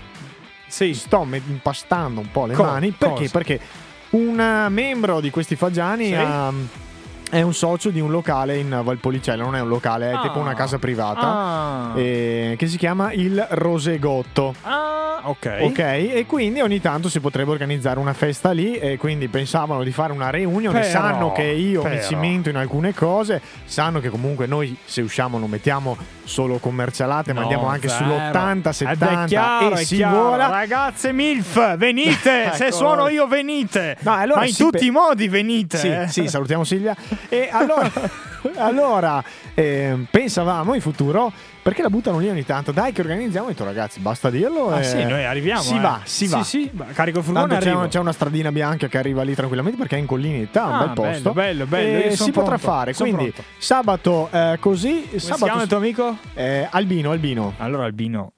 [0.68, 0.94] Sì.
[0.94, 2.92] sto impastando un po' le Co- mani.
[2.92, 3.16] Perché?
[3.16, 3.30] cosa?
[3.32, 3.60] Perché
[4.12, 6.14] un eh, membro di questi Fagiani Sì.
[6.14, 6.54] ha-
[7.32, 9.42] è un socio di un locale in Valpolicella.
[9.44, 10.20] Non è un locale, è Ah.
[10.22, 11.20] tipo una casa privata.
[11.22, 11.92] Ah.
[12.00, 14.54] eh, che si chiama il Rosegotto.
[14.62, 15.58] Ah, ok.
[15.62, 19.92] Ok, e quindi ogni tanto si potrebbe organizzare una festa lì e quindi pensavano di
[19.92, 20.74] fare una reunion.
[20.74, 22.08] Però, sanno che io mi però.
[22.08, 27.40] cimento in alcune cose, sanno che comunque noi se usciamo non mettiamo solo commercialate, ma
[27.42, 28.06] No, andiamo anche zero.
[28.06, 30.22] sull'80, Ed 70 è chiaro, e è si chiaro.
[30.24, 30.48] vola.
[30.48, 32.52] Ragazze MILF, venite!
[32.56, 32.76] Se Ecco.
[32.76, 33.98] suono io, venite!
[34.02, 35.78] No, allora Ma in tutti per- i modi venite!
[35.78, 36.08] Sì, eh.
[36.08, 36.96] sì, salutiamo Silvia.
[37.30, 37.92] E allora,
[38.58, 42.72] allora ehm, pensavamo in futuro, perché la buttano lì ogni tanto?
[42.72, 43.48] Dai, che organizziamo.
[43.48, 44.70] Ho detto, ragazzi, basta dirlo.
[44.72, 45.62] Ah, e sì, noi arriviamo.
[45.62, 45.80] Si eh.
[45.80, 46.44] va, si Sì, va.
[46.44, 47.88] Sì, carico il furgone c'è, arrivo.
[47.88, 50.94] c'è una stradina bianca che arriva lì tranquillamente perché è in collinetta, un Ah, bel
[50.94, 51.32] posto.
[51.34, 52.94] bello, bello, bello, si potrà pronto, fare.
[52.94, 53.50] son Quindi pronto.
[53.60, 55.06] sabato eh, così.
[55.08, 56.18] Come si sabato chiama il tuo amico?
[56.34, 57.54] eh, Albino, Albino.
[57.58, 58.32] Allora Albino,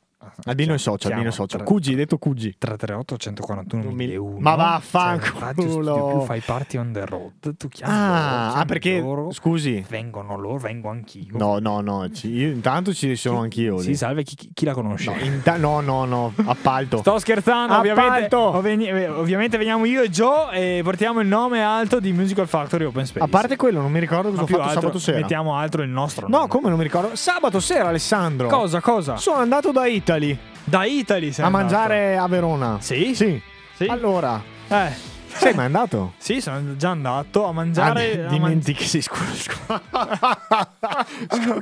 [0.46, 1.58] Albino è socio, Albino è socio.
[1.64, 2.56] Cugi, detto Cugi.
[2.58, 5.84] 338 141 Non mi- 1001 Ma vaffanculo.
[5.96, 9.86] Cioè, Più fai party on the road tu chiami Ah, loro, ah, perché loro, scusi.
[9.90, 12.10] vengono loro vengo anch'io No, no, no.
[12.12, 13.78] ci- io- intanto ci sono anch'io.
[13.80, 13.96] sì lì.
[13.96, 16.34] salve chi, chi- chi la conosce No, inta- no, no, no.
[16.46, 16.98] Appalto.
[16.98, 17.92] Sto scherzando, Appalto.
[17.92, 22.48] ovviamente, ovveni- eh, ovviamente veniamo io e Joe e portiamo il nome alto di Musical
[22.48, 23.24] Factory Open Space.
[23.26, 25.18] A parte quello, non mi ricordo cosa ho più fatto altro, sabato sera.
[25.20, 26.50] mettiamo altro il nostro No, nome.
[26.50, 27.16] come non mi ricordo?
[27.16, 28.48] Sabato sera, Alessandro.
[28.48, 29.18] Cosa, cosa?
[29.18, 30.23] Sono andato da Italy
[30.66, 31.64] Da Italy sei a andato.
[31.66, 32.78] mangiare a Verona.
[32.80, 33.14] Sì?
[33.16, 33.42] Sì.
[33.76, 33.86] Sì?
[33.86, 34.92] Allora, Eh,
[35.28, 36.14] sei mai andato?
[36.18, 38.12] sì, sono già andato a Ah, mangiare...
[38.12, 39.52] di- a man- dimentichi, scusa,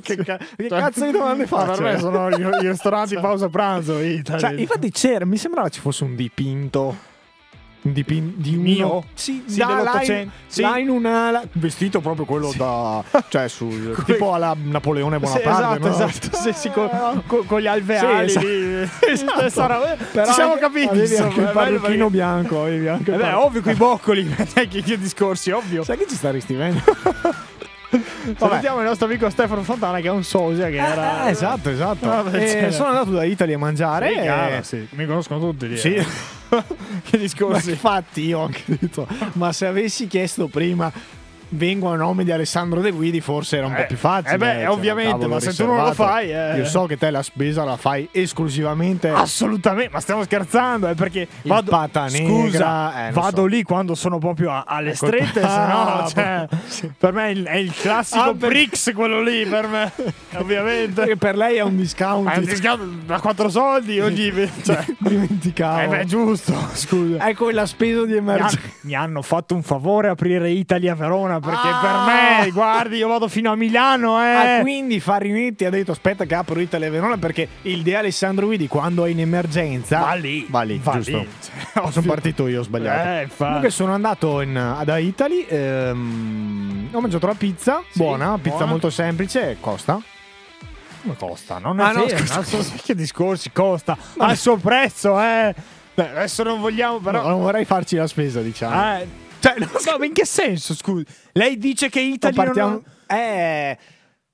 [0.01, 1.71] che, ca- che cazzo di domande faccio?
[1.71, 4.39] per me sono i, i ristoranti pausa pranzo Italy.
[4.39, 7.09] Cioè, infatti c'era, mi sembrava ci fosse un dipinto.
[7.83, 8.61] Di uno.
[8.61, 9.03] Mio?
[9.15, 10.31] Sì, Sì, da- dell'Ottocento.
[10.45, 10.61] Sì.
[10.61, 11.41] là in una.
[11.53, 13.03] Vestito proprio quello da.
[13.27, 13.95] Cioè, sul.
[14.05, 15.49] tipo alla Napoleone Sì, Bonaparte.
[15.49, 15.93] esatto, no?
[16.09, 16.37] esatto.
[16.37, 19.67] Sì, sì, con, con- con gli alveari Sì, esatto.
[19.67, 19.95] Roba.
[20.11, 20.87] Però Ci siamo capiti.
[20.89, 22.61] Avevi anche il parrucchino bianco.
[22.61, 24.27] Avevi anche parrucchino- ovvio, con i boccoli.
[24.53, 25.83] che discorsi, ovvio.
[25.83, 26.81] Sai che ci sta ristivendo?
[28.37, 31.27] Salutiamo il nostro amico Stefano Fontana, che è un sosia che era.
[31.27, 32.07] Eh, esatto, esatto.
[32.07, 32.71] Vabbè, E c'era.
[32.71, 34.07] sono andato da Italy a mangiare.
[34.11, 34.87] Sì, e- chiaro, sì.
[34.91, 35.77] Mi conoscono tutti lì.
[35.77, 35.93] Sì.
[35.95, 36.05] eh.
[36.49, 37.69] che Ma discorsi.
[37.71, 40.91] infatti io ho anche detto, ma se avessi chiesto prima
[41.53, 44.33] vengo a nome di Alessandro De Guidi forse era un Eh, po' più facile.
[44.33, 46.57] eh beh, cioè, ovviamente, ma se tu non lo fai, eh.
[46.57, 51.27] Io so che te la spesa la fai esclusivamente Assolutamente, ma stiamo scherzando, è perché
[51.43, 53.45] vado, pata negra, scusa, eh, vado so.
[53.45, 56.47] lì quando sono proprio a- alle colpa- strette, se no, Ah, cioè,
[56.97, 59.91] per me è il, è il classico Ah, Brix quello lì, per me,
[60.37, 60.93] ovviamente.
[61.01, 62.29] Perché per lei è un discount.
[62.29, 64.29] È un discount da quattro soldi ogni...
[64.63, 65.79] Cioè, Dimenticavo.
[65.81, 67.27] eh beh, giusto, scusa.
[67.27, 68.59] Ecco la spesa di emergenza.
[68.81, 71.79] mi hanno fatto un favore aprire Italia Verona perché Ah!
[71.81, 74.57] per me, guardi, io vado fino a Milano, eh.
[74.57, 78.67] Ah, quindi Farinetti ha detto aspetta che apro Italia Verona perché il De Alessandro Guidi
[78.67, 81.17] quando è in emergenza Va lì, va lì, va giusto.
[81.17, 81.27] lì.
[81.73, 86.99] Cioè, sono partito io ho sbagliato Eh, comunque sono andato in, da Italy ehm, ho
[87.01, 88.65] mangiato la pizza Sì, buona pizza buona.
[88.71, 89.99] molto semplice costa
[91.01, 91.57] Come costa?
[91.59, 92.43] Non è Ah, no, scusa.
[92.57, 93.97] no, che discorsi costa?
[94.17, 95.53] Al suo prezzo, eh.
[95.93, 97.21] Beh, adesso non vogliamo però...
[97.23, 99.07] No, non vorrei farci la spesa diciamo Eh,
[99.41, 101.05] cioè, no, ma in che senso, scusi?
[101.33, 103.77] Lei dice che Italy non partiamo ha- eh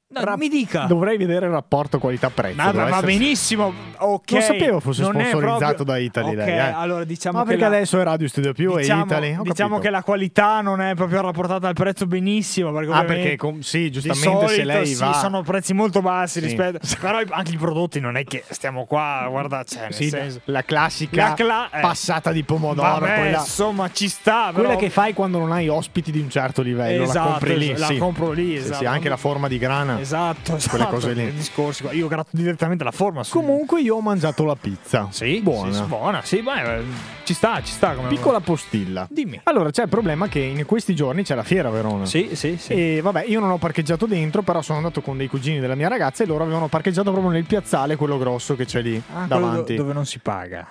[0.10, 0.86] No, rap- mi dica.
[0.86, 4.32] dovrei vedere il rapporto qualità-prezzo Ma, va essere- benissimo, ok.
[4.32, 6.60] Non sapevo fosse Non sponsorizzato proprio- da Italy, Ok, lei, eh.
[6.60, 9.42] allora diciamo ma che perché la- adesso è Radio Studio Più diciamo, e Italy Ho
[9.42, 9.80] diciamo capito.
[9.82, 12.72] che la qualità non è proprio rapportata al prezzo benissimo.
[12.72, 16.02] Perché ah perché com- sì di giustamente se solito lei sì, va sono prezzi molto
[16.02, 16.46] bassi Sì.
[16.46, 16.80] rispetto.
[17.02, 20.40] Però anche i prodotti non è che stiamo qua, guarda, cioè, nel Sì, senso.
[20.46, 21.82] la classica La cla- eh.
[21.82, 24.52] passata di pomodoro, Vabbè, quella, insomma, ci sta.
[24.54, 27.58] quella però- che fai quando non hai ospiti di un certo livello, Esatto, la compri
[27.58, 27.98] lì, la sì.
[27.98, 28.78] compro lì, Sì, esatto.
[28.78, 29.96] sì, anche la forma di grana.
[30.00, 30.70] Esatto, esatto.
[30.78, 31.32] Quelle cose lì.
[31.34, 31.92] discorsi qua.
[31.92, 33.24] Io gratto direttamente la forma.
[33.24, 35.08] su- Comunque io ho mangiato la pizza.
[35.12, 35.72] sì, buona.
[35.74, 36.22] Sì, buona.
[36.24, 36.84] Sì, beh,
[37.24, 37.94] ci sta, ci sta.
[37.94, 39.08] Come Piccola postilla.
[39.10, 39.40] Dimmi.
[39.44, 42.06] Allora, c'è il problema che in questi giorni c'è la fiera a Verona.
[42.06, 42.74] Sì, sì, sì.
[42.74, 45.88] E vabbè, io non ho parcheggiato dentro, però sono andato con dei cugini della mia
[45.88, 49.76] ragazza e loro avevano parcheggiato proprio nel piazzale, quello grosso che c'è lì Ah, davanti.
[49.76, 50.66] do- dove non si paga.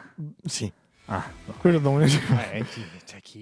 [0.45, 0.71] Sì,
[1.09, 1.23] Ah,
[1.61, 2.85] quello dove eh, chi- c'è chi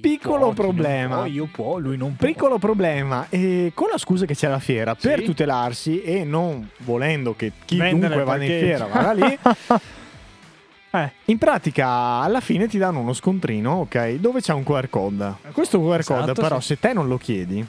[0.01, 1.17] Piccolo può, problema.
[1.17, 2.27] può, io può, lui non può.
[2.27, 5.09] Piccolo problema, e con la scusa che c'è la fiera, Sì.
[5.09, 9.39] per tutelarsi e non volendo che chi Vendere dunque va in fiera vada lì,
[10.95, 11.89] Eh, in pratica
[12.21, 15.35] alla fine ti danno uno scontrino, ok, dove c'è un QR code.
[15.53, 16.67] Questo QR code Esatto, però sì.
[16.69, 17.67] se te non lo chiedi,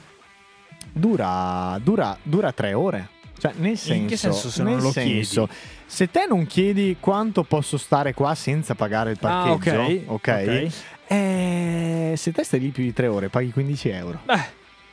[0.92, 3.10] dura, dura, dura tre ore.
[3.38, 5.50] Cioè, nel senso, In che senso se non lo senso,
[5.88, 10.44] se te non chiedi quanto posso stare qua senza pagare il Ah, parcheggio, ok, ok,
[10.48, 10.74] ok.
[11.08, 14.20] Eh, se te stai lì più di tre ore paghi 15 euro.
[14.26, 14.44] beh,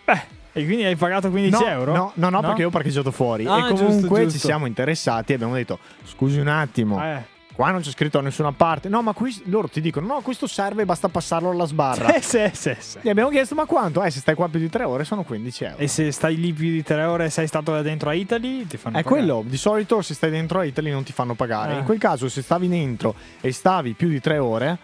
[0.04, 0.20] beh,
[0.52, 1.92] e quindi hai pagato 15 no, euro?
[1.94, 3.46] No, no, no, perché io ho parcheggiato fuori.
[3.46, 4.46] Ah, e comunque giusto, ci giusto.
[4.46, 7.22] siamo interessati e abbiamo detto: scusi un attimo, Eh.
[7.54, 8.90] qua non c'è scritto da nessuna parte.
[8.90, 12.12] No, ma qui loro ti dicono: no, questo serve, basta passarlo alla sbarra.
[12.14, 12.98] Eh, sì, sì, sì.
[13.00, 14.02] Gli abbiamo chiesto: ma quanto?
[14.02, 15.76] Eh, se stai qua più di tre ore sono 15 euro.
[15.78, 18.76] E se stai lì più di tre ore e sei stato dentro a Italy, ti
[18.76, 19.22] fanno È pagare.
[19.22, 21.76] quello, di solito se stai dentro a Italy non ti fanno pagare.
[21.76, 21.78] Eh.
[21.78, 24.78] In quel caso, se stavi dentro e stavi più di tre ore,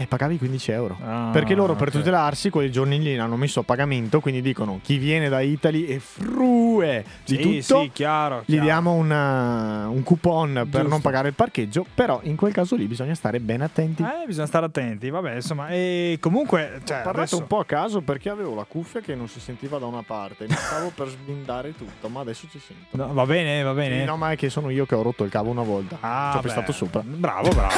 [0.00, 0.96] e pagavi 15 euro.
[1.04, 1.94] Ah, Perché loro per ok.
[1.94, 5.98] tutelarsi quei giorni lì l'hanno messo a pagamento, quindi dicono chi viene da Italy e
[5.98, 7.82] frue di Sì, tutto.
[7.82, 8.42] sì, chiaro.
[8.44, 8.64] Gli chiaro.
[8.64, 10.88] diamo una- un coupon per Giusto.
[10.88, 14.02] non pagare il parcheggio, però in quel caso lì bisogna stare ben attenti.
[14.02, 17.64] Eh, bisogna stare attenti, vabbè, insomma, e comunque, cioè, Ho parlato adesso- un po' a
[17.64, 20.46] caso perché avevo la cuffia che non si sentiva da una parte.
[20.48, 22.96] Mi stavo per sblindare tutto, ma adesso ci sento.
[22.96, 23.98] No, va bene, va bene.
[23.98, 25.96] Sì, no, ma è che sono io che ho rotto il cavo una volta.
[26.00, 27.02] Ah, Ci ho pestato sopra.
[27.04, 27.74] Bravo, bravo.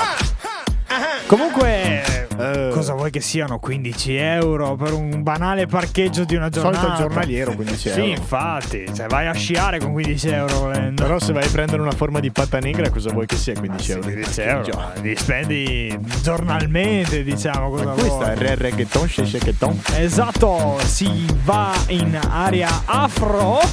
[1.26, 2.70] Comunque, Eh.
[2.72, 6.80] cosa vuoi che siano 15 euro per un banale parcheggio di una giornata?
[6.80, 8.02] Solito giornaliero, 15 euro.
[8.02, 11.02] Sì, infatti, cioè vai a sciare con 15 euro volendo.
[11.02, 13.90] Però se vai a prendere una forma di patta negra, cosa vuoi che sia 15
[13.92, 14.02] euro?
[14.02, 18.28] 15 euro, li spendi giornalmente, diciamo cosa Questa vuoi.
[18.30, 19.82] è il reggaeton, shesheketon.
[19.96, 23.60] Esatto, si va in area afro.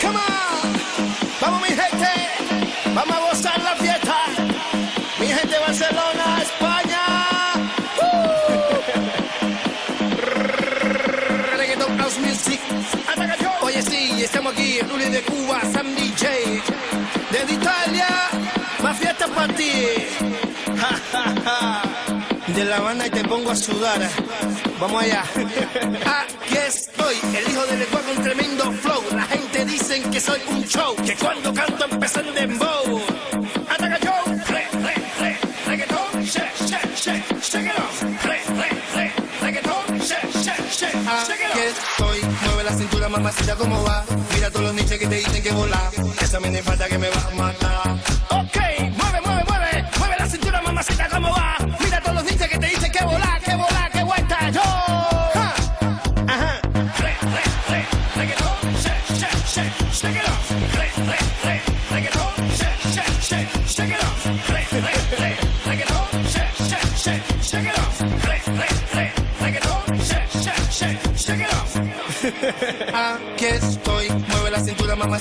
[0.00, 0.31] Come on.
[5.72, 7.00] Barcelona, España.
[7.96, 8.28] Uh.
[11.56, 12.60] Reggaeton House Music.
[13.62, 16.62] Oye sí, estamos aquí, Ruli de Cuba, Sam DJ.
[17.30, 18.06] Desde Italia,
[18.82, 19.72] más fiesta para ti.
[22.48, 24.10] De La Habana y te pongo a sudar.
[24.78, 25.24] Vamos allá.
[25.24, 29.02] Aquí estoy, el hijo del Ecuador con tremendo flow.
[29.14, 31.81] La gente dicen que soy un show, que cuando canto
[43.22, 44.04] mamacita, cómo va.
[44.34, 45.90] Mira todos los niches que te dicen que volar.
[46.20, 46.98] Esa me falta que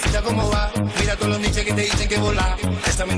[0.02, 0.72] mamacita, ¿cómo va?
[1.00, 2.58] Mira todos los niches que te dicen que volar.
[2.88, 3.14] Esa me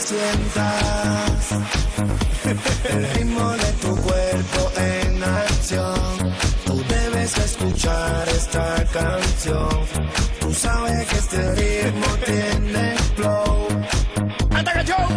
[0.00, 1.52] Sientas
[2.88, 6.34] el ritmo de tu cuerpo en acción.
[6.64, 9.68] Tú debes escuchar esta canción.
[10.40, 13.68] Tú sabes que este ritmo tiene flow.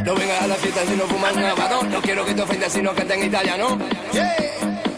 [0.05, 1.83] No vengas a la fiesta si no fumas un habano.
[1.83, 3.77] No quiero que te ofendas si no cantas en italiano.
[4.11, 4.53] Yeah.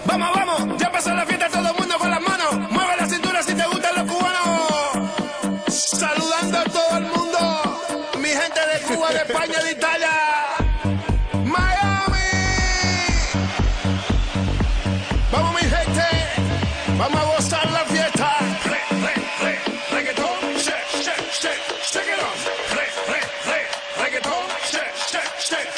[0.06, 1.85] Vamos, vamos, ya pasó la fiesta, todo el mundo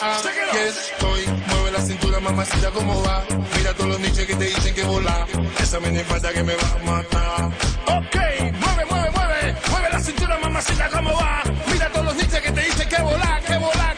[0.02, 0.26] off.
[0.68, 3.24] estoy, mueve la cintura, mamacita, ¿cómo va?
[3.56, 5.28] Mira todos los niches que te dicen que volar.
[5.62, 7.46] Esa me falta que me va a matar.
[7.98, 8.16] Ok,
[8.60, 11.44] mueve, mueve, mueve, mueve la cintura, mamacita, ¿cómo va?
[11.72, 13.97] Mira todos los niches que te dicen que volar, que volar,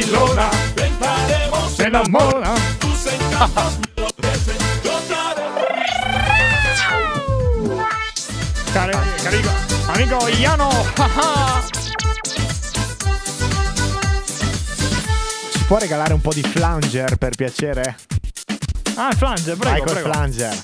[0.00, 0.50] chica, Barcelona.
[0.76, 2.54] Entraremos Se innamora.
[2.80, 4.58] Tus encantos me enloquecen.
[4.84, 5.00] Yo
[8.72, 8.92] te haré
[9.22, 9.50] carico,
[9.88, 10.70] amico Iano.
[15.52, 17.96] Ci può regalare un po' di flanger per piacere?
[18.96, 20.10] ah, il flange, Vai prego, col prego.
[20.12, 20.60] flanger.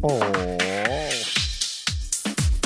[0.00, 0.18] Oh.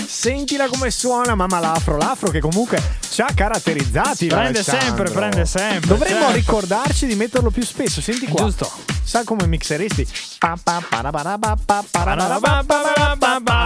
[0.07, 4.27] Sentila come suona mamma l'afro, l'afro che comunque ci ha caratterizzati.
[4.27, 6.35] Prende sempre, prende sempre, Dovremmo certo.
[6.35, 8.01] ricordarci di metterlo più spesso.
[8.01, 8.43] Senti qua.
[8.43, 8.69] Giusto.
[9.05, 10.05] Sa come mixeristi.
[10.41, 10.59] Pa,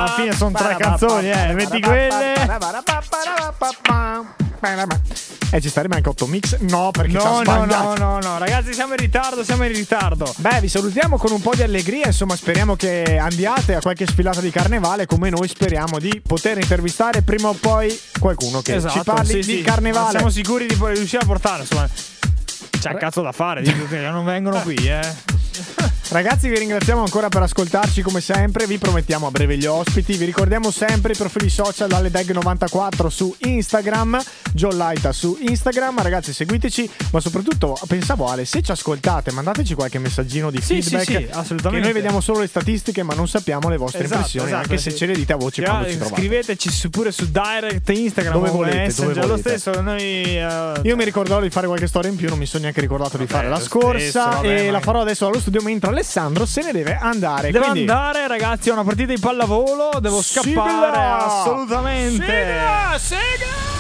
[0.03, 1.55] Alla fine sono tre canzoni, eh.
[1.55, 2.34] Metti quelle.
[4.59, 5.00] Pa.
[5.50, 6.56] Eh, ci starebbe anche 8 mix?
[6.61, 7.98] No, perché ci ha No, no, sbagliato.
[7.98, 10.32] no, no, no, ragazzi, siamo in ritardo, siamo in ritardo.
[10.38, 14.40] Beh, vi salutiamo con un po' di allegria, insomma speriamo che andiate a qualche sfilata
[14.40, 19.00] di carnevale come noi speriamo di poter intervistare prima o poi qualcuno che ci parli
[19.00, 19.62] Esatto, sì, di sì.
[19.62, 20.04] carnevale.
[20.04, 21.88] Ma Siamo sicuri di poi riuscire a portare, insomma.
[22.78, 23.62] C'è cazzo da fare,
[24.11, 25.00] non vengono qui, eh.
[26.11, 28.66] Ragazzi, vi ringraziamo ancora per ascoltarci come sempre.
[28.66, 30.16] Vi promettiamo a breve gli ospiti.
[30.16, 34.18] Vi ricordiamo sempre i profili social dalle Dag94 su Instagram,
[34.54, 36.00] John Laita su Instagram.
[36.00, 36.90] Ragazzi, seguiteci.
[37.12, 41.04] Ma soprattutto, pensavo Ale, se ci ascoltate, mandateci qualche messaggino di Sì, feedback.
[41.04, 41.84] sì, sì, assolutamente.
[41.84, 44.46] Noi vediamo solo le statistiche, ma non sappiamo le vostre Esatto, impressioni.
[44.48, 46.16] esatto, anche se ce le dite a voce Cioè, quando ci trovate.
[46.22, 49.59] Scriveteci pure su direct, Instagram Dove volete, Messenger, dove lo volete.
[49.59, 49.82] stesso.
[49.82, 50.02] Noi.
[50.02, 53.18] eh, Io mi ricorderò di fare qualche storia in più, non mi sono neanche ricordato
[53.18, 55.96] di fare la lo scorsa stesso, vabbè, e ma- la farò adesso allo studio mentre
[55.99, 57.51] Alessandro se ne deve andare.
[57.51, 59.99] Devo Quindi- andare, ragazzi, a una partita di pallavolo.
[60.01, 60.42] Devo Sigla!
[60.62, 61.24] scappare.
[61.24, 62.24] Assolutamente.
[62.24, 63.77] Sigla, sigla!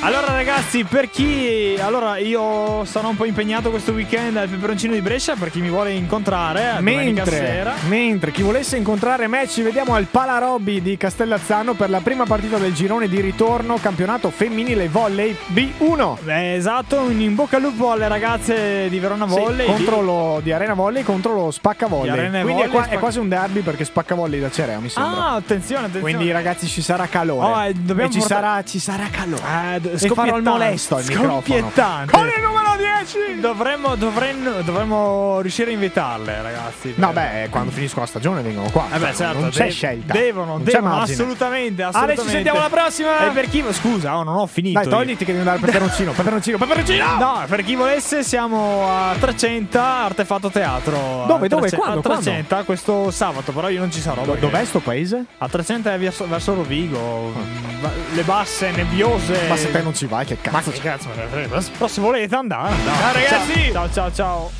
[0.00, 1.76] Allora, ragazzi, per chi.
[1.80, 5.34] Allora, io sarò un po' impegnato questo weekend al peperoncino di Brescia.
[5.36, 10.82] Per chi mi vuole incontrare, Mentre, mentre chi volesse incontrare me, ci vediamo al Palarobbi
[10.82, 16.16] di Castellazzano per la prima partita del girone di ritorno campionato femminile volley B1.
[16.22, 19.66] Beh, esatto, un in bocca al lupo alle ragazze di Verona Sì, Volley.
[19.66, 22.16] contro lo, di Arena Volley contro lo Spacca Volley.
[22.18, 24.88] Quindi è, Volley, qua- è Spacca- quasi un derby perché Spacca Volley da Cereo, mi
[24.88, 25.12] sembra.
[25.26, 26.00] Ah, attenzione, attenzione.
[26.14, 27.46] Quindi ragazzi ci sarà calore.
[27.46, 27.74] Oh, eh, e
[28.10, 29.42] ci, portare- sarà, ci sarà calore.
[29.74, 31.32] Eh, d- e farò il molesto al microfono.
[31.42, 32.12] Scoppiettante.
[32.12, 33.40] Con il numero 10!
[33.40, 36.94] Dovremmo, dovremmo, dovremmo riuscire a invitarle, ragazzi.
[36.96, 38.86] No, beh, quando finisco la stagione vengono qua.
[38.92, 40.12] Eh beh, Cioè, certo, non c'è de- scelta.
[40.12, 41.12] Devono, Non devono, margine.
[41.22, 42.22] assolutamente, Ale, assolutamente.
[42.24, 43.26] ci sentiamo alla prossima!
[43.26, 43.64] E per chi.
[43.72, 44.78] Scusa, oh, non ho finito.
[44.80, 46.12] Dai, togliti che devi andare al peperoncino.
[46.22, 47.16] Peperoncino, peperoncino!
[47.18, 51.24] No, per chi volesse, siamo a 300 Artefatto Teatro.
[51.26, 54.22] Dove, dove, 300 quando, A 300 questo sabato, però io non ci sarò.
[54.24, 55.24] Do- dov'è sto paese?
[55.38, 57.32] A 300 è verso, Rovigo.
[57.80, 59.41] Va- Le basse, nebbiose.
[59.48, 60.70] Ma se te non ci vai, che Ma cazzo?
[60.70, 61.08] che cazzo?
[61.08, 62.98] Però se volete andare, andate.
[62.98, 63.70] Ciao, ragazzi!
[63.72, 64.50] Ciao, ciao, ciao.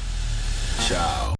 [0.86, 1.34] Ciao.